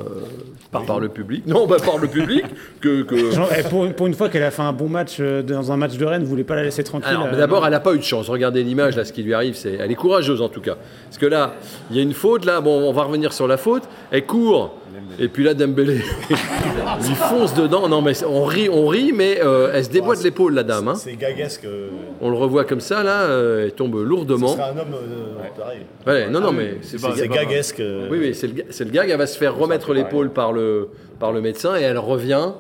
[0.72, 1.46] par, par le public.
[1.46, 2.44] Non, bah, par le public.
[2.82, 5.42] que, que- Genre, eh, pour, pour une fois qu'elle a fait un bon match euh,
[5.42, 7.72] dans un match de Rennes, vous voulez pas la laisser tranquille Alors, euh, d'abord, elle
[7.72, 8.30] n'a pas eu de chance.
[8.30, 10.78] Regardez l'image, là, ce qui lui arrive, c'est, elle est courageuse en tout cas.
[11.06, 11.56] Parce que là,
[11.92, 13.84] il y a une faute, là, bon, on va revenir sur la faute.
[14.10, 14.76] Elle court,
[15.20, 15.96] et puis là, Dembélé
[16.30, 17.88] lui fonce dedans.
[17.90, 20.88] Non, mais c'est- on rit, on rit, mais euh, elle se déboîte l'épaule, la dame.
[20.90, 20.96] hein.
[20.96, 21.66] C'est gaguesque.
[21.66, 21.90] euh,
[22.22, 24.48] On le revoit comme ça, là, euh, elle tombe lourdement.
[24.48, 25.80] serait un homme euh, pareil.
[26.06, 27.82] Ouais, non, non, mais c'est, c'est- C'est gaguesque.
[28.10, 29.10] Oui, oui, c'est le, c'est le gag.
[29.10, 32.52] Elle va se faire remettre l'épaule par le, par le médecin et elle revient,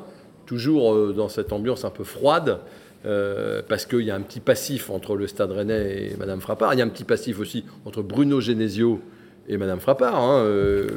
[0.45, 2.59] toujours euh, dans cette ambiance un peu froide,
[3.05, 6.73] euh, parce qu'il y a un petit passif entre le Stade Rennais et Madame Frappard.
[6.73, 8.99] Il y a un petit passif aussi entre Bruno Genesio
[9.47, 10.15] et Madame Frappard.
[10.15, 10.87] hein, euh,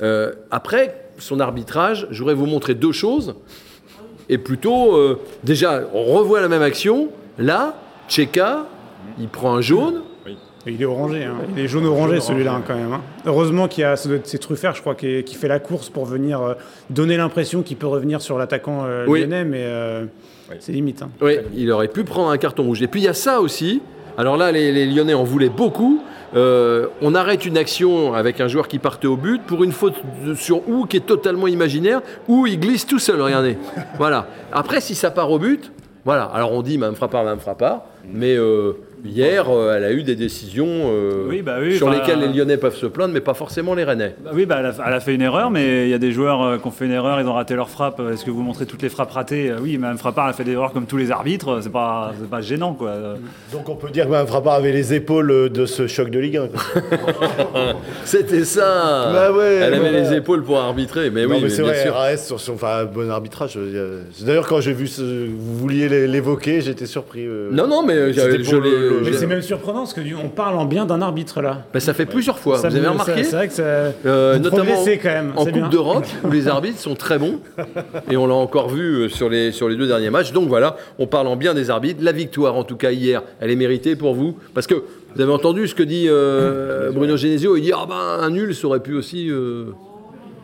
[0.00, 3.34] euh, après, son arbitrage, je voudrais vous montrer deux choses.
[4.28, 4.96] Et plutôt,
[5.42, 7.08] déjà, on revoit la même action.
[7.38, 7.74] Là,
[8.08, 8.66] Tcheka,
[9.18, 10.02] il prend un jaune.
[10.66, 11.34] Il est orangé, hein.
[11.56, 12.92] il est jaune-orangé celui-là hein, quand même.
[12.92, 13.00] hein.
[13.26, 16.40] Heureusement qu'il y a, c'est Truffert, je crois, qui, qui fait la course pour venir
[16.40, 16.54] euh,
[16.88, 19.20] donner l'impression qu'il peut revenir sur l'attaquant euh, Oui.
[19.22, 20.04] lyonnais, mais euh,
[20.60, 21.02] c'est limite.
[21.02, 21.10] hein.
[21.20, 22.80] Oui, il aurait pu prendre un carton rouge.
[22.82, 23.82] Et puis il y a ça aussi.
[24.18, 26.02] Alors là, les, les Lyonnais en voulaient beaucoup.
[26.34, 29.94] Euh, on arrête une action avec un joueur qui partait au but pour une faute
[30.36, 33.58] sur ou qui est totalement imaginaire, ou il glisse tout seul, regardez.
[33.98, 34.26] Voilà.
[34.52, 35.72] Après, si ça part au but,
[36.04, 36.24] voilà.
[36.24, 37.82] Alors on dit même frappard, même frappard.
[38.10, 38.72] Mais euh,
[39.04, 42.56] hier, euh, elle a eu des décisions euh, Oui, bah oui, sur lesquelles les Lyonnais
[42.56, 44.14] peuvent se plaindre, mais pas forcément les Rennais.
[44.24, 46.12] Bah oui, bah, elle, a, elle a fait une erreur, mais il y a des
[46.12, 48.00] joueurs euh, qui ont fait une erreur, ils ont raté leur frappe.
[48.12, 49.50] Est-ce que vous montrez toutes les frappes ratées?
[49.50, 52.28] Euh, Oui, Mme Frappard a fait des erreurs comme tous les arbitres, c'est pas, c'est
[52.30, 52.74] pas gênant.
[52.74, 52.88] Quoi.
[52.88, 53.14] Euh,
[53.52, 56.18] Donc on peut dire que Mme Frappard avait les épaules euh, de ce choc de
[56.18, 56.48] Ligue 1.
[56.48, 56.60] quoi.
[58.04, 61.48] C'était ça Bah ouais, Elle avait les épaules pour arbitrer, mais non, oui, mais mais
[61.50, 61.94] c'est vrai, sûr.
[61.94, 63.54] RAS sur son enfin, bon arbitrage.
[63.56, 67.26] euh, D'ailleurs, quand j'ai vu ce, vous vouliez l'é- l'évoquer, j'étais surpris.
[67.26, 67.48] euh.
[67.52, 70.64] Non, non, mais je le- l'ai- le- Mais c'est même surprenant parce qu'on parle en
[70.64, 71.64] bien d'un arbitre là.
[71.72, 73.62] Ben, ça fait plusieurs fois, Ça vous avez remarqué C'est vrai que ça.
[73.62, 75.32] Euh, notamment quand même.
[75.36, 77.40] en Coupe d'Europe, où les arbitres sont très bons,
[78.10, 80.32] et on l'a encore vu euh, sur les, sur les deux derniers matchs.
[80.32, 82.02] Donc voilà, on parle en bien des arbitres.
[82.02, 84.74] La victoire, en tout cas hier, elle est méritée pour vous, parce que
[85.14, 88.54] vous avez entendu ce que dit euh, Bruno Genesio, il dit ah ben un nul,
[88.54, 89.66] ça aurait pu aussi euh,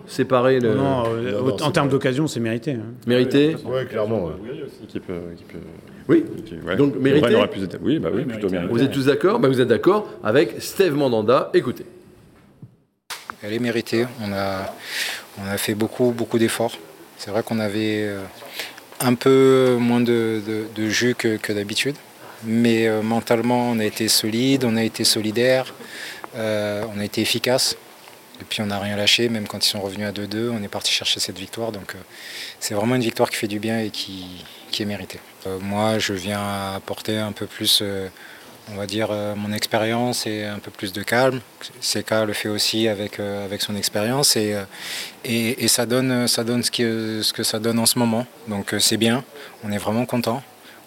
[0.07, 2.73] séparer le Non, euh, non, au- non, en termes d'occasion, c'est mérité.
[2.73, 2.93] hein.
[3.07, 3.57] mérité.
[3.91, 4.31] Clairement.
[4.43, 4.51] Oui,
[4.89, 5.59] qui peut, qui peut-
[6.09, 6.25] Oui.
[6.67, 6.77] ouais.
[6.77, 7.37] Donc, mérité
[7.83, 8.73] Oui, bah oui, plutôt mérité.
[8.73, 9.39] Vous êtes tous d'accord?
[9.39, 11.51] Ben, Vous êtes d'accord avec Steve Mandanda.
[11.55, 11.85] Écoutez.
[13.43, 14.07] Elle est méritée.
[14.23, 14.75] On a,
[15.43, 16.77] on a fait beaucoup, beaucoup d'efforts.
[17.19, 18.23] C'est vrai qu'on avait euh,
[19.01, 21.97] un peu moins de, de- de jus que, que d'habitude.
[22.45, 25.75] Mais euh, mentalement, on a été solide, on a été solidaire,
[26.37, 27.77] euh, on a été efficace.
[28.41, 30.69] Et puis on n'a rien lâché, même quand ils sont revenus à 2-2, on est
[30.69, 31.73] parti chercher cette victoire.
[31.73, 31.99] Donc euh,
[32.61, 35.19] c'est vraiment une victoire qui fait du bien et qui, qui est méritée.
[35.49, 38.09] Euh, moi, je viens apporter un peu plus euh,
[38.71, 41.41] on va dire, euh, mon expérience et un peu plus de calme.
[41.81, 44.57] Seka le fait aussi avec, avec son expérience et,
[45.25, 48.27] et, ça donne, ça donne ce, que, ce que ça donne en ce moment.
[48.47, 49.25] Donc c'est bien,
[49.65, 50.43] on est vraiment content.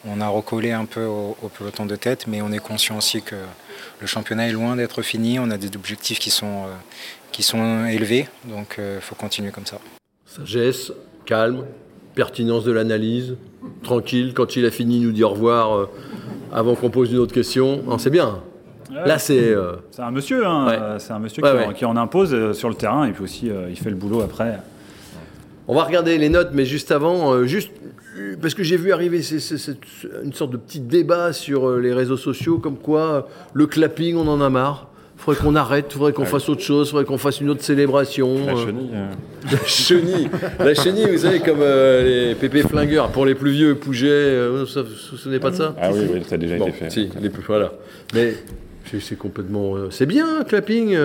[0.06, 3.36] On a recollé un peu au, peloton de tête, mais on est conscient aussi que
[4.00, 5.40] le championnat est loin d'être fini.
[5.40, 6.66] On a des objectifs qui sont,
[7.32, 9.80] qui sont élevés, donc il faut continuer comme ça.
[10.26, 10.92] Sagesse,
[11.26, 11.66] calme,
[12.16, 13.36] pertinence de l'analyse,
[13.84, 14.34] tranquille.
[14.36, 15.90] Quand il a fini, il nous dit au revoir euh,
[16.52, 17.82] avant qu'on pose une autre question.
[17.88, 18.40] Non, C'est bien.
[18.94, 19.40] Là, c'est.
[19.54, 21.00] euh, C'est un monsieur, hein, Ouais.
[21.00, 21.64] c'est un monsieur Ouais, qui.
[21.70, 24.22] En, qui en impose euh, sur le terrain et puis aussi il fait le boulot
[24.22, 24.60] après.
[25.68, 27.72] On va regarder les notes, mais juste avant, juste
[28.42, 29.22] parce que j'ai vu arriver
[30.24, 34.42] une sorte de petit débat sur les réseaux sociaux, comme quoi le clapping, on en
[34.42, 34.90] a marre.
[35.24, 38.44] Faudrait qu'on arrête, faudrait qu'on fasse autre chose, faudrait qu'on fasse une autre célébration.
[38.48, 38.66] La euh.
[38.66, 38.90] chenille.
[38.96, 39.08] euh,
[39.52, 40.30] La chenille.
[40.60, 43.10] La chenille, vous savez, comme euh, les pépés flingueurs.
[43.12, 45.76] Pour les plus vieux, Pouget, euh, vous vous souvenez pas de ça?
[45.80, 46.90] Ah oui, oui, ça a déjà Bon, été fait.
[46.90, 47.72] si, les plus, voilà.
[48.16, 48.34] Mais
[49.00, 49.76] c'est- complètement...
[49.76, 50.96] euh, c'est bien, un clapping.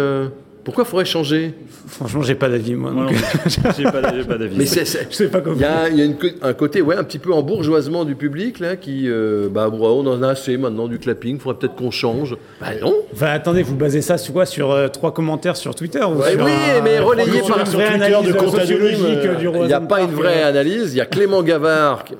[0.66, 1.54] Pourquoi faudrait changer?
[1.86, 2.90] Franchement, j'ai pas d'avis moi.
[2.90, 3.06] Moi.
[3.78, 4.56] J'ai pas, d'avis.
[4.56, 4.84] Mais c'est...
[4.84, 5.54] c'est- je sais pas comment.
[5.54, 8.04] Il y a, il y a une co- un côté ouais, un petit peu embourgeoisement
[8.04, 11.60] du public là qui euh, bah bon, on en a assez maintenant du clapping, faudrait
[11.60, 12.36] peut-être qu'on change.
[12.60, 12.92] Bah non.
[13.12, 16.32] Enfin, attendez, vous basez ça sur quoi Sur euh, trois commentaires sur Twitter ou Ouais,
[16.32, 19.66] sur oui, un- mais relayé par- une sur vraie analyse de sociologique euh, du Il
[19.68, 20.94] n'y a pas une vraie euh, analyse.
[20.94, 22.14] Il y a Clément Gavard, qui-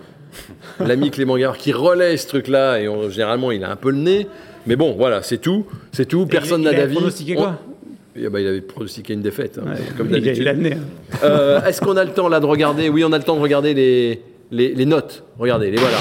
[0.79, 3.99] l'ami Clément Gavard, qui relaie ce truc-là et on- généralement il a un peu le
[3.99, 4.29] nez.
[4.69, 6.27] Mais bon, voilà, c'est tout, c'est tout.
[6.27, 6.95] Personne il n'a d'avis.
[6.95, 7.59] pronostiqué On- quoi?
[8.19, 10.47] Eh ben, il avait pronostiqué une défaite, hein, Ouais, comme d'habitude.
[10.49, 10.79] hein.
[11.23, 12.89] Euh, Est-ce qu'on a le temps là de regarder?
[12.89, 15.25] Oui, on a le temps de regarder les, les, les notes.
[15.39, 15.97] Regardez, les voilà.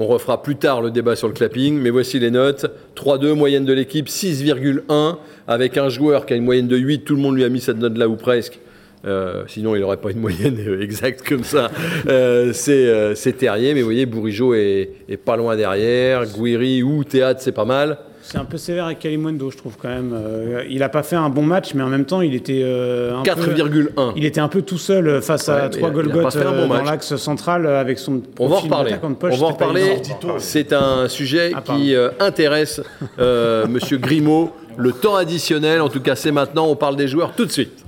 [0.00, 2.66] On refera plus tard le débat sur le clapping, mais voici les notes.
[2.94, 5.16] 3-2, moyenne de l'équipe 6,1,
[5.48, 7.60] avec un joueur qui a une moyenne de 8, tout le monde lui a mis
[7.60, 8.60] cette note là ou presque.
[9.04, 11.70] Euh, sinon, il n'aurait pas une moyenne euh, exacte comme ça.
[12.08, 16.24] Euh, c'est euh, c'est Terrier, mais vous voyez, Bourigeau est, est pas loin derrière.
[16.26, 17.98] Guiri ou Théâtre, c'est pas mal.
[18.20, 20.12] C'est un peu sévère avec Kalimundo, je trouve quand même.
[20.12, 23.16] Euh, il n'a pas fait un bon match, mais en même temps, il était euh,
[23.16, 24.12] un peu, 4,1.
[24.16, 27.66] il était un peu tout seul face Ouais, à trois Golgoth bon dans l'axe central
[27.66, 28.96] avec son On va en reparler.
[29.18, 29.96] poche, On va en reparler.
[30.38, 32.82] C'est un sujet Ah, qui euh, intéresse
[33.18, 34.52] euh, Monsieur Grimaud.
[34.76, 36.66] Le temps additionnel, en tout cas, c'est maintenant.
[36.68, 37.82] On parle des joueurs tout de suite.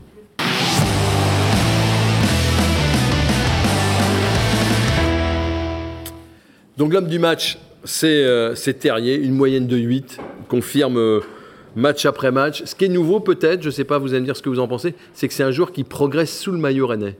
[6.81, 11.21] Donc l'homme du match, c'est euh, Terrier, une moyenne de 8, Il confirme euh,
[11.77, 12.63] match après match.
[12.65, 14.49] Ce qui est nouveau peut-être, je ne sais pas, vous allez me dire ce que
[14.49, 17.19] vous en pensez, c'est que c'est un joueur qui progresse sous le maillot rennais.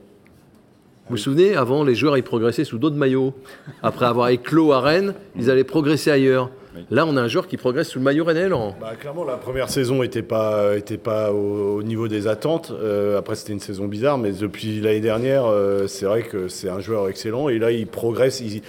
[1.09, 3.35] Vous vous souvenez, avant, les joueurs, ils progressaient sous d'autres maillots.
[3.83, 6.49] Après avoir éclos à Rennes, ils allaient progresser ailleurs.
[6.89, 8.75] Là, on a un joueur qui progresse sous le maillot rennais, Laurent.
[8.81, 12.71] Bah, clairement, la première saison n'était pas, était pas au, au niveau des attentes.
[12.71, 16.69] Euh, après, c'était une saison bizarre, mais depuis l'année dernière, euh, c'est vrai que c'est
[16.69, 17.49] un joueur excellent.
[17.49, 18.39] Et là, il progresse.
[18.39, 18.61] il-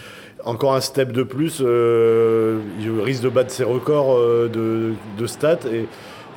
[0.44, 1.58] encore un step de plus.
[1.60, 5.58] euh, il risque de battre ses records euh, de, de stats.
[5.70, 5.86] Et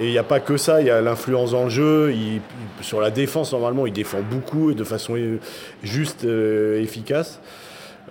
[0.08, 2.12] il n'y a pas que ça, il y a l'influence dans le jeu.
[2.14, 2.42] Il-
[2.82, 5.38] sur la défense, normalement, il défend beaucoup et de façon euh,
[5.84, 7.40] juste, euh, efficace.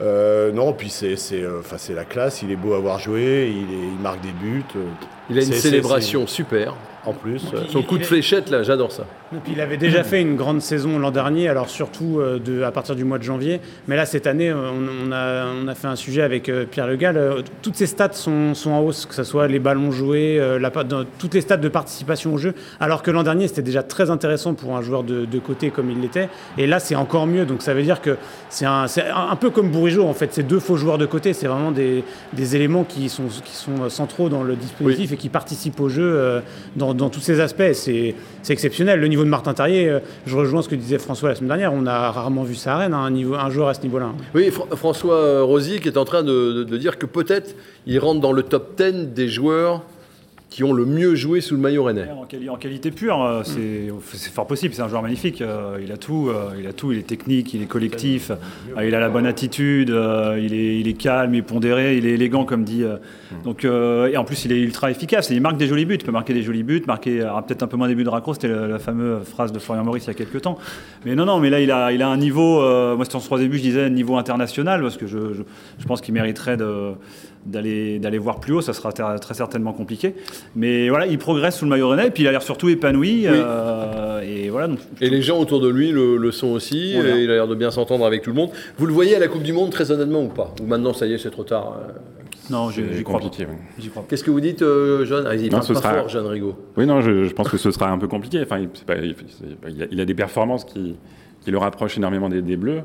[0.01, 1.15] Non, puis c'est
[1.95, 4.63] la classe, il est beau à voir jouer, il, est- il marque des buts.
[5.31, 6.75] Il a une célébration super.
[7.07, 9.05] En plus, euh, Son coup de fléchette, là, j'adore ça.
[9.35, 12.63] Et puis il avait déjà fait une grande saison l'an dernier, alors surtout euh, de,
[12.63, 13.61] à partir du mois de janvier.
[13.89, 16.87] Mais là, cette année, on, on a, on a fait un sujet avec euh, Pierre
[16.87, 17.43] Le Gall.
[17.63, 20.71] Toutes ses stats sont, sont en hausse, que ce soit les ballons joués, euh, la,
[20.71, 22.55] dans- toutes les stats de participation au jeu.
[22.81, 25.91] Alors que l'an dernier, c'était déjà très intéressant pour un joueur de, de côté comme
[25.91, 26.29] il l'était.
[26.57, 27.45] Et là, c'est encore mieux.
[27.45, 28.17] Donc ça veut dire que
[28.49, 30.33] c'est un, c'est un un peu comme Bourigeau, en fait.
[30.33, 31.33] C'est deux faux joueurs de côté.
[31.33, 35.29] C'est vraiment des, des éléments qui sont, qui sont centraux dans le dispositif et qui
[35.29, 36.41] participent au jeu euh,
[36.95, 37.73] dans, tous ces aspects.
[37.73, 38.15] C'est
[38.49, 39.01] exceptionnel.
[39.01, 41.73] Le niveau de Martin Terrier, euh, je rejoins ce que disait François la semaine dernière.
[41.73, 44.13] On a rarement vu ça à hein, un, niveau, joueur à ce niveau-là.
[44.35, 47.55] Oui, Fr- François Rosy qui est en train de dire que peut-être
[47.87, 49.83] il rentre dans le top 10 des joueurs
[50.55, 52.09] qui ont le mieux joué sous le maillot rennais.
[52.17, 53.91] En, quali- en qualité pure, euh, c'est
[54.31, 54.73] fort possible.
[54.73, 55.43] C'est un joueur magnifique.
[55.43, 56.29] euh, il a tout.
[56.29, 56.93] euh, il a tout.
[56.93, 58.31] Il est technique, il est collectif.
[58.81, 59.89] il a la bonne attitude.
[59.89, 62.85] il, est, calme, il est pondéré, il est élégant, comme dit.
[63.43, 65.29] donc, et en plus, il est ultra efficace.
[65.31, 65.97] Il marque des jolis buts.
[65.99, 66.85] Il peut marquer des jolis buts.
[66.87, 68.33] Marquer peut-être un peu moins des buts de raccro.
[68.35, 70.57] C'était la, fameuse phrase de Florian Maurice il y a quelques temps.
[71.05, 71.41] Mais non, non.
[71.41, 72.61] Mais là, il a, il a un niveau.
[72.95, 75.19] moi, c'était en troisième but, je disais niveau international parce que je,
[75.81, 76.93] je pense qu'il mériterait de
[77.47, 80.15] d'aller d'aller voir plus haut, ça sera très certainement compliqué.
[80.57, 83.27] Mais voilà, il progresse sous le maillot rennais, puis il a l'air surtout épanoui.
[83.27, 86.95] euh, et voilà, donc, Et les gens autour de lui le, le sont aussi.
[86.95, 87.17] Voilà.
[87.19, 88.51] et il a l'air de bien s'entendre avec tout le monde.
[88.79, 90.55] Vous le voyez à la Coupe du Monde très honnêtement ou pas?
[90.63, 91.93] Ou maintenant, ça y est, c'est trop tard euh?
[92.51, 93.29] Non, j'y crois pas.
[93.31, 94.05] pas.
[94.09, 95.27] Qu'est-ce que vous dites, euh, Jeanne?
[95.27, 96.55] Allez-y, Non, ce pas sera- fort, Jeanne Rigaud.
[96.77, 98.41] Oui, non, je, je pense que ce sera un peu compliqué.
[98.43, 100.95] Enfin, il, c'est pas- il- c'est- il a, il a des performances qui,
[101.43, 102.83] qui le rapprochent énormément des, des Bleus.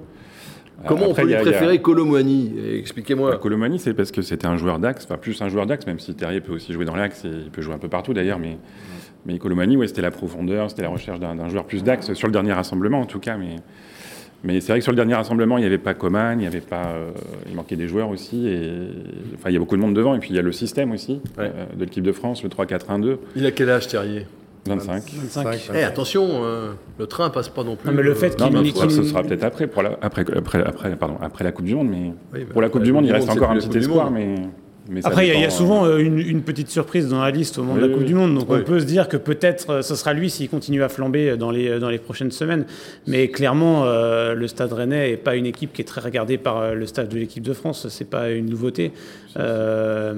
[0.88, 3.32] Comment Après, on peut lui a- préférer Colomwani Expliquez-moi.
[3.32, 6.00] La Colomani, c'est parce que c'était un joueur d'axe, enfin plus un joueur d'axe, même
[6.00, 8.40] si Terrier peut aussi jouer dans l'axe et il peut jouer un peu partout d'ailleurs,
[8.40, 8.58] mais,
[9.26, 12.28] mais Colomani, ouais, c'était la profondeur, c'était la recherche d'un d'un joueur plus d'axe, sur
[12.28, 13.58] le dernier rassemblement en tout cas, mais,
[14.44, 16.48] mais c'est vrai que sur le dernier rassemblement, il n'y avait pas Coman, il y
[16.48, 17.12] avait pas, euh,
[17.50, 18.70] il manquait des joueurs aussi, et
[19.36, 20.92] enfin il y a beaucoup de monde devant, et puis il y a le système
[20.94, 21.52] aussi Ouais.
[21.54, 24.26] euh, de l'équipe de France, le 3-4-1-2, Il a quel âge, Terrier?
[24.68, 25.04] 25.
[25.14, 25.72] 25.
[25.74, 27.90] Eh, attention, euh, le train passe pas non plus.
[27.90, 29.98] Non, mais le euh, fait Non, qu'il mais qu'il- ce sera peut-être après, pour la,
[30.02, 32.84] après, après, après, pardon, après la Coupe du Monde, mais Oui, bah, pour la Coupe
[32.84, 34.14] du Monde, il reste Monde, c'est encore un plus la petit Coupe du espoir, Monde.
[34.16, 34.36] mais,
[34.90, 37.32] mais Après, il y a- y, souvent euh, euh, une, une petite surprise dans la
[37.32, 38.08] liste au moment de Oui, la Coupe oui.
[38.08, 38.36] du Monde.
[38.36, 38.60] Donc Oui.
[38.62, 41.52] on peut se dire que peut-être euh, ce sera lui s'il continue à flamber dans
[41.52, 42.66] les, dans les prochaines semaines.
[43.08, 46.74] Mais clairement, euh, le Stade Rennais n'est pas une équipe qui est très regardée par
[46.74, 47.88] le staff de l'équipe de France.
[47.90, 48.92] C'est pas une nouveauté.
[49.38, 50.14] Euh,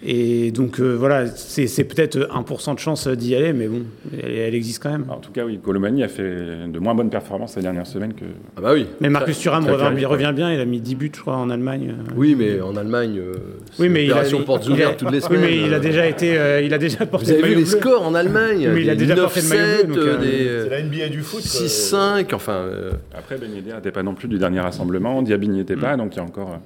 [0.00, 3.82] et donc euh, voilà, c'est peut-être 1% de chance d'y aller, mais bon,
[4.22, 5.04] elle, elle existe quand même.
[5.08, 6.22] En tout cas, oui, Colomani a fait
[6.68, 8.24] de moins bonnes performances ces dernières semaines que.
[8.56, 8.86] Ah bah oui.
[9.00, 10.52] Mais Marcus Thuram revient, revient bien.
[10.52, 11.94] Il a mis 10 buts, je crois, en Allemagne.
[12.16, 13.32] Oui, mais en Allemagne, euh,
[13.72, 15.40] c'est Oui, mais il a, il- portes il a- ouvertes toutes les oui, semaines.
[15.42, 17.62] mais il a déjà été, euh, il a déjà porté Vous avez le vu les
[17.62, 17.80] bleu.
[17.80, 20.18] scores en Allemagne Mais il a des déjà porté le maillot 9-7, bleu, donc, euh,
[20.18, 21.40] des c'est la NBA du foot.
[21.42, 21.50] quoi.
[21.50, 22.52] 6-5, enfin...
[22.52, 25.96] euh, Après, Ben Yedder n'était pas non plus du dernier rassemblement, Diaby n'y était pas,
[25.96, 26.60] donc il y a encore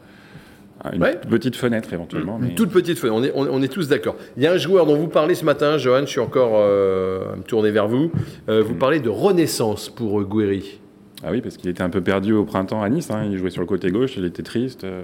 [0.85, 1.17] euh, une Ouais.
[1.31, 2.39] petite fenêtre éventuellement.
[2.41, 4.17] Une mais- toute petite feuille, on est, on, on est tous d'accord.
[4.37, 7.33] Il y a un joueur dont vous parlez ce matin, Johan, je suis encore euh,
[7.33, 8.11] à me tourner vers vous.
[8.49, 10.81] Euh, vous parlez de renaissance pour euh, Guéry.
[11.25, 13.11] Ah oui, parce qu'il était un peu perdu au printemps à Nice.
[13.11, 13.25] hein.
[13.31, 14.85] Il jouait sur le côté gauche, il était triste.
[14.85, 15.03] euh,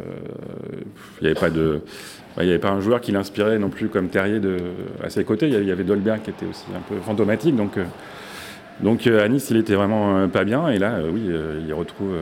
[1.21, 1.81] il n'y avait pas de,
[2.41, 4.57] il y avait pas un joueur qui l'inspirait non plus comme Terrier de,
[5.03, 5.47] à ses côtés.
[5.47, 7.55] Il y avait- y Dolberg qui était aussi un peu fantomatique.
[7.57, 7.85] Donc, euh,
[8.81, 11.23] Donc euh, à Nice, il était vraiment pas bien, et là, oui,
[11.67, 12.15] il retrouve.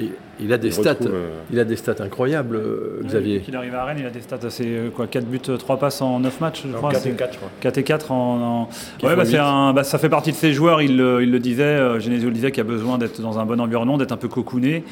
[0.00, 0.06] Euh,
[0.40, 3.40] Il, il a des il stats, retrouve, euh, il a des stats incroyables, euh, Xavier.
[3.40, 4.64] Qu'il arrive à Rennes, il a des stats assez.
[4.66, 6.90] euh, quoi 4 buts, 3 passes en 9 matchs, je crois.
[6.90, 7.50] 4 c'est- et 4, je crois.
[7.60, 8.68] 4 et 4 en.
[9.02, 11.62] Ouais, bah, un- bah, ça fait partie de ces joueurs, il, le- il le disait,
[11.64, 14.28] euh, Genesio le disait, qu'il a besoin d'être dans un bon environnement, d'être un peu
[14.28, 14.82] cocooné.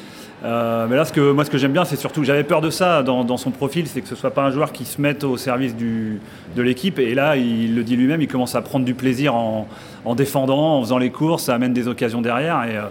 [0.45, 2.69] Euh, mais là, ce que, moi, ce que j'aime bien, c'est surtout, j'avais peur de
[2.69, 5.23] ça dans, dans son profil, c'est que ce soit pas un joueur qui se mette
[5.25, 6.21] au service du,
[6.55, 6.97] de l'équipe.
[6.99, 9.67] Et là, il le dit lui-même, il commence à prendre du plaisir en,
[10.05, 12.63] en défendant, en faisant les courses, ça amène des occasions derrière.
[12.69, 12.83] Et, euh,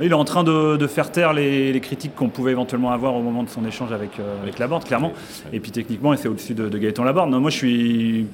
[0.00, 3.14] il est en train de, de faire taire les, les critiques qu'on pouvait éventuellement avoir
[3.14, 5.12] au moment de son échange avec, euh, avec Laborde, clairement.
[5.52, 7.30] Et puis techniquement, il c'est au-dessus de, de Gaëtan Laborde.
[7.30, 8.26] Non, moi, je suis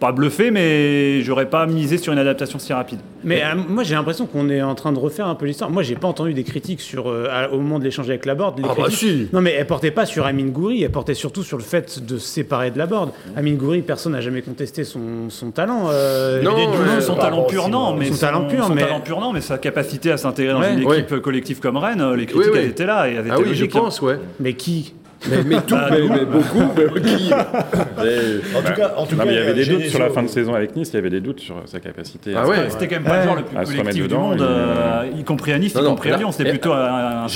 [0.00, 2.98] pas bluffé, mais j'aurais pas misé sur une adaptation si rapide.
[3.22, 5.68] Mais euh, moi j'ai l'impression qu'on est en train de refaire un peu l'histoire.
[5.70, 8.58] Moi j'ai pas entendu des critiques sur euh, au moment de l'échange avec Laborde.
[8.58, 9.28] Les Ah bah si.
[9.32, 12.16] Non mais elles portaient pas sur Amine Gouiri, elles portaient surtout sur le fait de
[12.16, 13.10] se séparer de Laborde.
[13.36, 15.88] Amine Gouiri, personne n'a jamais contesté son, son talent.
[15.90, 16.56] euh, Non,
[17.00, 19.58] son talent pur, non, mais Son talent pur, son mais- talent pur, non, mais sa
[19.58, 20.72] capacité à s'intégrer dans Ouais.
[20.74, 21.00] une Ouais.
[21.00, 22.58] équipe collective comme Rennes, les critiques Oui, oui.
[22.64, 23.76] elles étaient là et elles étaient Ah oui, je logiques.
[23.76, 23.80] hein.
[23.80, 24.18] pense, ouais.
[24.40, 24.94] Mais qui?
[25.28, 29.24] Mais, mais tout, Ah, mais, beaucoup, mais qui Mais- En tout cas, en tout non,
[29.24, 30.96] cas, mais il y avait des doutes sur la fin de saison avec Nice, il
[30.96, 32.32] y avait des doutes sur sa capacité.
[32.34, 32.56] Ah à- ouais.
[32.70, 35.52] C'était quand même pas le joueur le plus collectif du monde, il- euh, y compris
[35.52, 36.32] à Nice, Non, y non, compris à Lyon.
[36.32, 37.26] C'était et- plutôt un,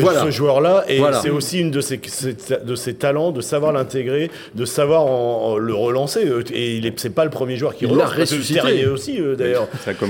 [0.00, 0.20] voilà.
[0.24, 1.20] ce joueur-là et Voilà.
[1.20, 1.98] c'est aussi une de ses,
[2.64, 6.26] de ses talents de savoir l'intégrer, de savoir en- en le relancer.
[6.26, 8.12] euh, Et il est, c'est pas le premier joueur qui Il relance.
[8.52, 9.66] Terrier aussi euh, d'ailleurs.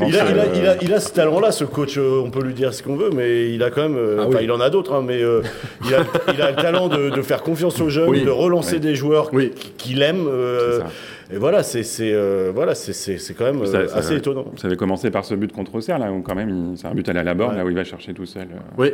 [0.09, 1.97] Il a, il, a, euh, il, a, il a ce talent-là, ce coach.
[1.99, 3.97] euh, on peut lui dire ce qu'on veut, mais il a quand même.
[3.97, 4.37] euh, Ah oui.
[4.43, 5.43] il en a d'autres, hein, mais euh,
[5.87, 5.99] il, a,
[6.35, 8.25] il a le talent de, de faire confiance aux jeunes, Oui.
[8.25, 8.81] de relancer Oui.
[8.81, 9.51] des joueurs Oui.
[9.51, 10.27] qui- qu'il aime.
[10.27, 10.87] euh, C'est ça.
[11.35, 14.47] et voilà, c'est euh, voilà, c'est c'est c'est quand même Ça- euh, ça- assez étonnant.
[14.57, 17.09] Ça avait commencé par ce but contre Auxerre, là, où quand même, c'est un but
[17.09, 17.59] à la Laborde, Ouais.
[17.59, 18.49] là où il va chercher tout seul.
[18.53, 18.93] euh, Oui.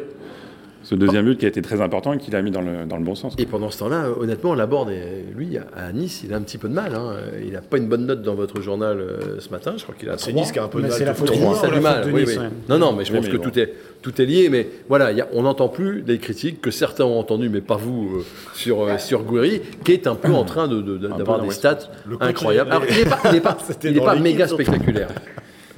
[0.84, 2.96] Ce deuxième but qui a été très important et qu'il a mis dans le, dans
[2.96, 3.34] le bon sens.
[3.36, 4.90] Et pendant ce temps-là, honnêtement, Laborde,
[5.36, 6.94] lui, à Nice, il a un petit peu de mal.
[6.94, 7.14] hein.
[7.44, 9.74] Il n'a pas une bonne note dans votre journal euh, ce matin.
[9.76, 10.32] Je crois qu'il a C'est.
[10.32, 10.92] Nice qui a un peu de mal.
[10.92, 11.34] c'est la faute de.
[11.34, 11.56] Nice.
[11.60, 12.46] Ça a la du mal, faute de oui, Nice, oui.
[12.68, 13.42] Non, non, mais je Oui, pense mais que bon.
[13.50, 14.48] tout, est, tout est lié.
[14.50, 17.60] Mais voilà, il y a- on n'entend plus des critiques que certains ont entendues, mais
[17.60, 20.96] pas vous, euh, sur, euh, sur Guiri, qui est un peu en train de- de-
[20.96, 21.78] d'avoir dans des stats
[22.20, 22.70] incroyables.
[22.70, 25.08] Alors, il n'est pas, il est pas, il est méga spectaculaire.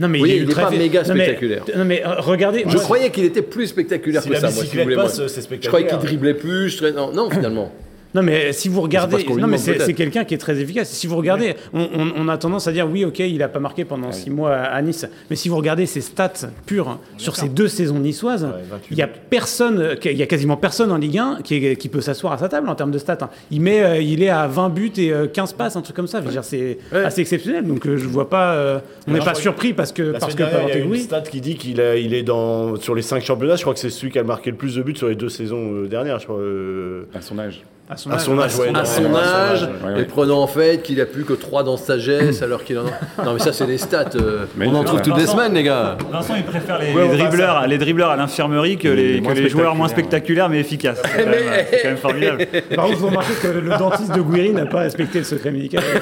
[0.00, 1.64] Non mais Oui, il, est il est très pas méga Non, mais- spectaculaire.
[1.76, 4.50] Non mais euh, regardez, Je moi, croyais qu'il était plus spectaculaire Si que la ça,
[4.50, 4.96] moi, si vous voulez.
[4.96, 5.06] moi.
[5.08, 6.70] Je croyais qu'il driblait plus.
[6.70, 7.70] je Non, non, finalement.
[8.14, 10.90] Non, mais si vous regardez, non, mais c'est quelqu'un qui est très efficace.
[10.90, 13.60] Si vous regardez, on, on- on a tendance à dire oui, ok, il a pas
[13.60, 15.06] marqué pendant six mois à, Nice.
[15.30, 16.32] Mais si vous regardez ses stats
[16.66, 20.56] pures sur ces deux saisons niçoises, 28 il y a personne, il y a quasiment
[20.56, 22.98] personne en Ligue 1 qui, est- qui peut s'asseoir à sa table en termes de
[22.98, 23.18] stats.
[23.20, 23.30] hein.
[23.50, 26.06] Il met, euh, il est à 20 buts et euh, 15 passes, un truc comme
[26.08, 26.20] ça.
[26.42, 27.04] C'est Ouais.
[27.04, 27.64] assez exceptionnel.
[27.66, 30.38] Donc euh, je vois pas, euh, on n'est pas surpris parce que La parce que
[30.42, 33.02] dernière, il y a une stat qui dit qu'il a- il est dans, sur les
[33.02, 33.56] 5 championnats.
[33.56, 35.28] Je crois que c'est celui qui a marqué le plus de buts sur les deux
[35.28, 36.18] saisons euh, dernières.
[36.18, 37.62] Je crois, euh, À son âge.
[37.92, 40.80] À son à âge, son âge, ouais, à son âge, ouais, et prenant en fait
[40.80, 43.24] qu'il a plus que 3 dans sagesse alors qu'il en a.
[43.24, 44.10] Non mais ça c'est les stats.
[44.14, 45.98] euh, Mais on en trouve toutes les semaines les gars.
[46.10, 49.74] Vincent, il préfère les, Ouais, les dribbleurs, les dribbleurs à l'infirmerie que les, que joueurs
[49.74, 50.48] moins spectaculaires.
[50.48, 51.02] mais efficaces.
[51.16, 51.30] C'est quand,
[51.82, 52.46] quand même formidable.
[52.76, 55.82] Par contre, vous remarquez que le dentiste de Gouiri n'a pas respecté le secret médical.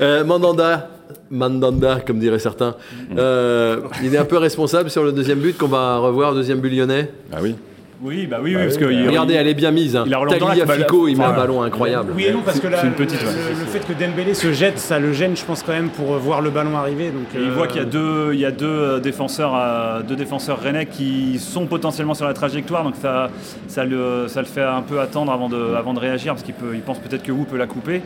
[0.00, 0.88] Euh, Mandanda,
[1.30, 2.76] Mandanda comme diraient certains,
[3.16, 6.70] euh, il est un peu responsable sur le deuxième but qu'on va revoir, deuxième but
[6.70, 7.10] lyonnais.
[7.32, 7.56] Ah oui.
[8.00, 9.96] Oui, bah oui, oui, parce que il- Regardez, elle est bien mise.
[9.96, 10.04] Hein.
[10.06, 10.76] il a bah,
[11.08, 12.12] il met un ballon incroyable.
[12.14, 13.26] Oui et non, parce que là, le, petite, ouais.
[13.52, 16.14] le- le fait que Dembélé se jette, ça le gêne, je pense quand même, pour
[16.14, 17.06] euh, voir le ballon arriver.
[17.10, 19.52] Donc, Et il euh, voit qu'il y a deux, il y a deux euh, défenseurs,
[19.56, 23.30] euh, deux défenseurs rennais qui sont potentiellement sur la trajectoire, donc ça,
[23.66, 26.54] ça le, ça le fait un peu attendre avant de, avant de réagir parce qu'il
[26.54, 28.02] peut, il pense peut-être que Wu peut la couper.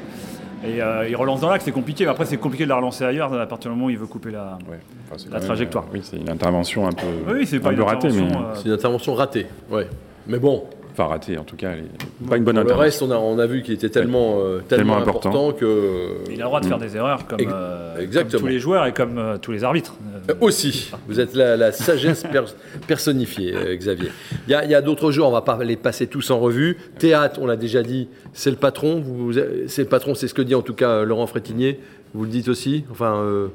[0.65, 2.05] Et euh, il relance dans l'axe, c'est compliqué.
[2.05, 4.07] mais Après, c'est compliqué de la relancer ailleurs à partir du moment où il veut
[4.07, 4.59] couper la.
[4.71, 4.79] Ouais.
[5.07, 5.85] Enfin, c'est La quand même, trajectoire.
[5.85, 8.23] euh, oui, c'est une intervention un peu, Oui, c'est pas un une peu ratée, mais
[8.37, 9.47] euh, C'est une intervention ratée.
[9.71, 9.89] Ouais.
[10.27, 11.71] Mais bon, enfin ratée en tout cas.
[11.73, 11.85] elle
[12.29, 14.61] Pas une bonne pour le reste, on a, on a vu qu'il était tellement, euh,
[14.61, 15.29] tellement, Tellement important.
[15.31, 15.53] important.
[15.53, 16.09] que.
[16.29, 18.41] Il a le droit de faire des erreurs comme, euh, comme exactement.
[18.41, 19.95] tous les joueurs et comme euh, tous les arbitres.
[20.31, 22.55] Euh, Aussi, vous êtes la, la sagesse pers-
[22.87, 24.11] personnifiée, euh, Xavier.
[24.47, 26.39] Il y a, il y a d'autres joueurs, on va pas les passer tous en
[26.39, 26.77] revue.
[26.99, 29.01] Théâtre, on l'a déjà dit, c'est le patron.
[29.01, 29.33] Vous,
[29.67, 31.81] c'est le patron, c'est ce que dit en tout cas euh, Laurent Frétinier.
[32.15, 33.49] Vous le dites aussi, enfin, euh,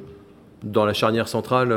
[0.63, 1.71] dans la charnière centrale.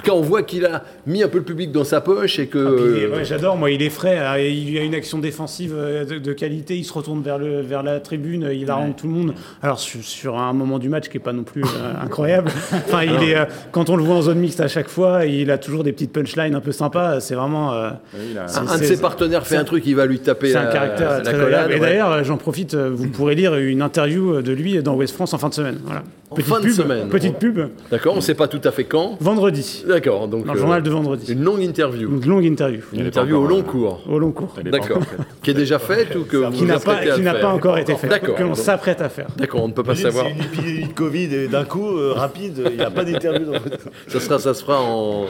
[0.00, 2.38] En tout cas, on voit qu'il a mis un peu le public dans sa poche
[2.38, 2.58] et que.
[2.58, 4.16] Ah, euh, ouais, J'adore, moi, il est frais.
[4.18, 6.74] hein, et Il a une action défensive euh, de, de qualité.
[6.78, 8.48] Il se retourne vers, le, vers la tribune.
[8.50, 9.34] Il arrange tout le monde.
[9.62, 12.50] Alors, sur, sur un moment du match qui n'est pas non plus euh, incroyable.
[12.72, 15.50] Enfin, il est, euh, quand on le voit en zone mixte à chaque fois, il
[15.50, 17.20] a toujours des petites punchlines un peu sympas.
[17.20, 17.74] C'est vraiment.
[17.74, 20.48] euh, Oui, a- un de ses partenaires fait c'est- un truc, il va lui taper
[20.52, 21.70] C'est un caractère la très collade.
[21.70, 21.80] Et ouais.
[21.80, 25.50] d'ailleurs, j'en profite, vous pourrez lire une interview de lui dans Ouest France en fin
[25.50, 25.78] de semaine.
[25.84, 26.02] Voilà.
[26.30, 27.08] En Petite fin de pub, semaine.
[27.08, 27.58] Petite pub.
[27.90, 29.16] D'accord, on ne sait pas tout à fait quand.
[29.20, 29.84] Vendredi.
[29.88, 31.32] D'accord, donc Dans le euh, journal de vendredi.
[31.32, 32.08] une longue interview.
[32.08, 32.82] Une longue interview.
[32.92, 34.00] Une interview au long euh, cours.
[34.08, 34.54] Au long cours.
[34.64, 35.02] D'accord.
[35.02, 35.18] faite.
[35.42, 37.78] Qui est déjà faite ou que vous Qui n'a vous pas, qui n'a pas encore
[37.78, 38.06] été fait.
[38.06, 38.36] D'accord.
[38.36, 39.26] Que l'on s'apprête à faire.
[39.36, 40.26] D'accord, on ne peut pas savoir.
[40.26, 43.46] C'est une épidémie de Covid et d'un coup, euh, rapide, il n'y a pas d'interview.
[43.46, 43.58] Dans...
[44.06, 45.26] Ça, sera, ça se fera en,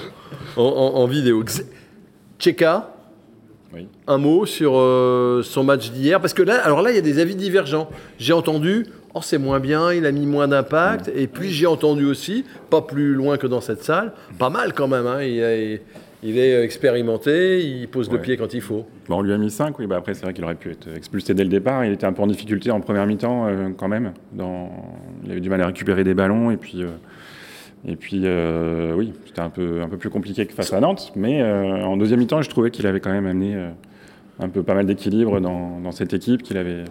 [0.59, 1.43] en, en- en vidéo.
[3.73, 3.87] Oui.
[4.09, 7.03] un mot sur euh, son match d'hier Parce que là, alors là, il y a
[7.03, 7.89] des avis divergents.
[8.19, 11.11] J'ai entendu, oh, c'est moins bien, il a mis moins d'impact.
[11.15, 14.89] Et puis j'ai entendu aussi, pas plus loin que dans cette salle, pas mal quand
[14.89, 15.07] même.
[15.07, 15.83] hein, il, est-
[16.23, 18.85] il est expérimenté, il pose le pied quand il faut.
[19.09, 19.87] Bon, on lui a mis 5, oui.
[19.87, 21.83] Bah après, c'est vrai qu'il aurait pu être expulsé dès le départ.
[21.87, 24.13] Il était un peu en difficulté en première mi-temps, euh, quand même.
[24.33, 24.71] Dans...
[25.25, 26.51] Il avait du mal à récupérer des ballons.
[26.51, 26.89] Et puis, euh,
[27.89, 31.11] et puis euh, oui, c'était un peu, un peu plus compliqué que face à Nantes.
[31.17, 33.57] Mais en deuxième mi-temps, je trouvais qu'il avait quand même amené
[34.39, 36.43] un peu pas mal d'équilibre dans, dans cette équipe.
[36.43, 36.85] Qu'il avait,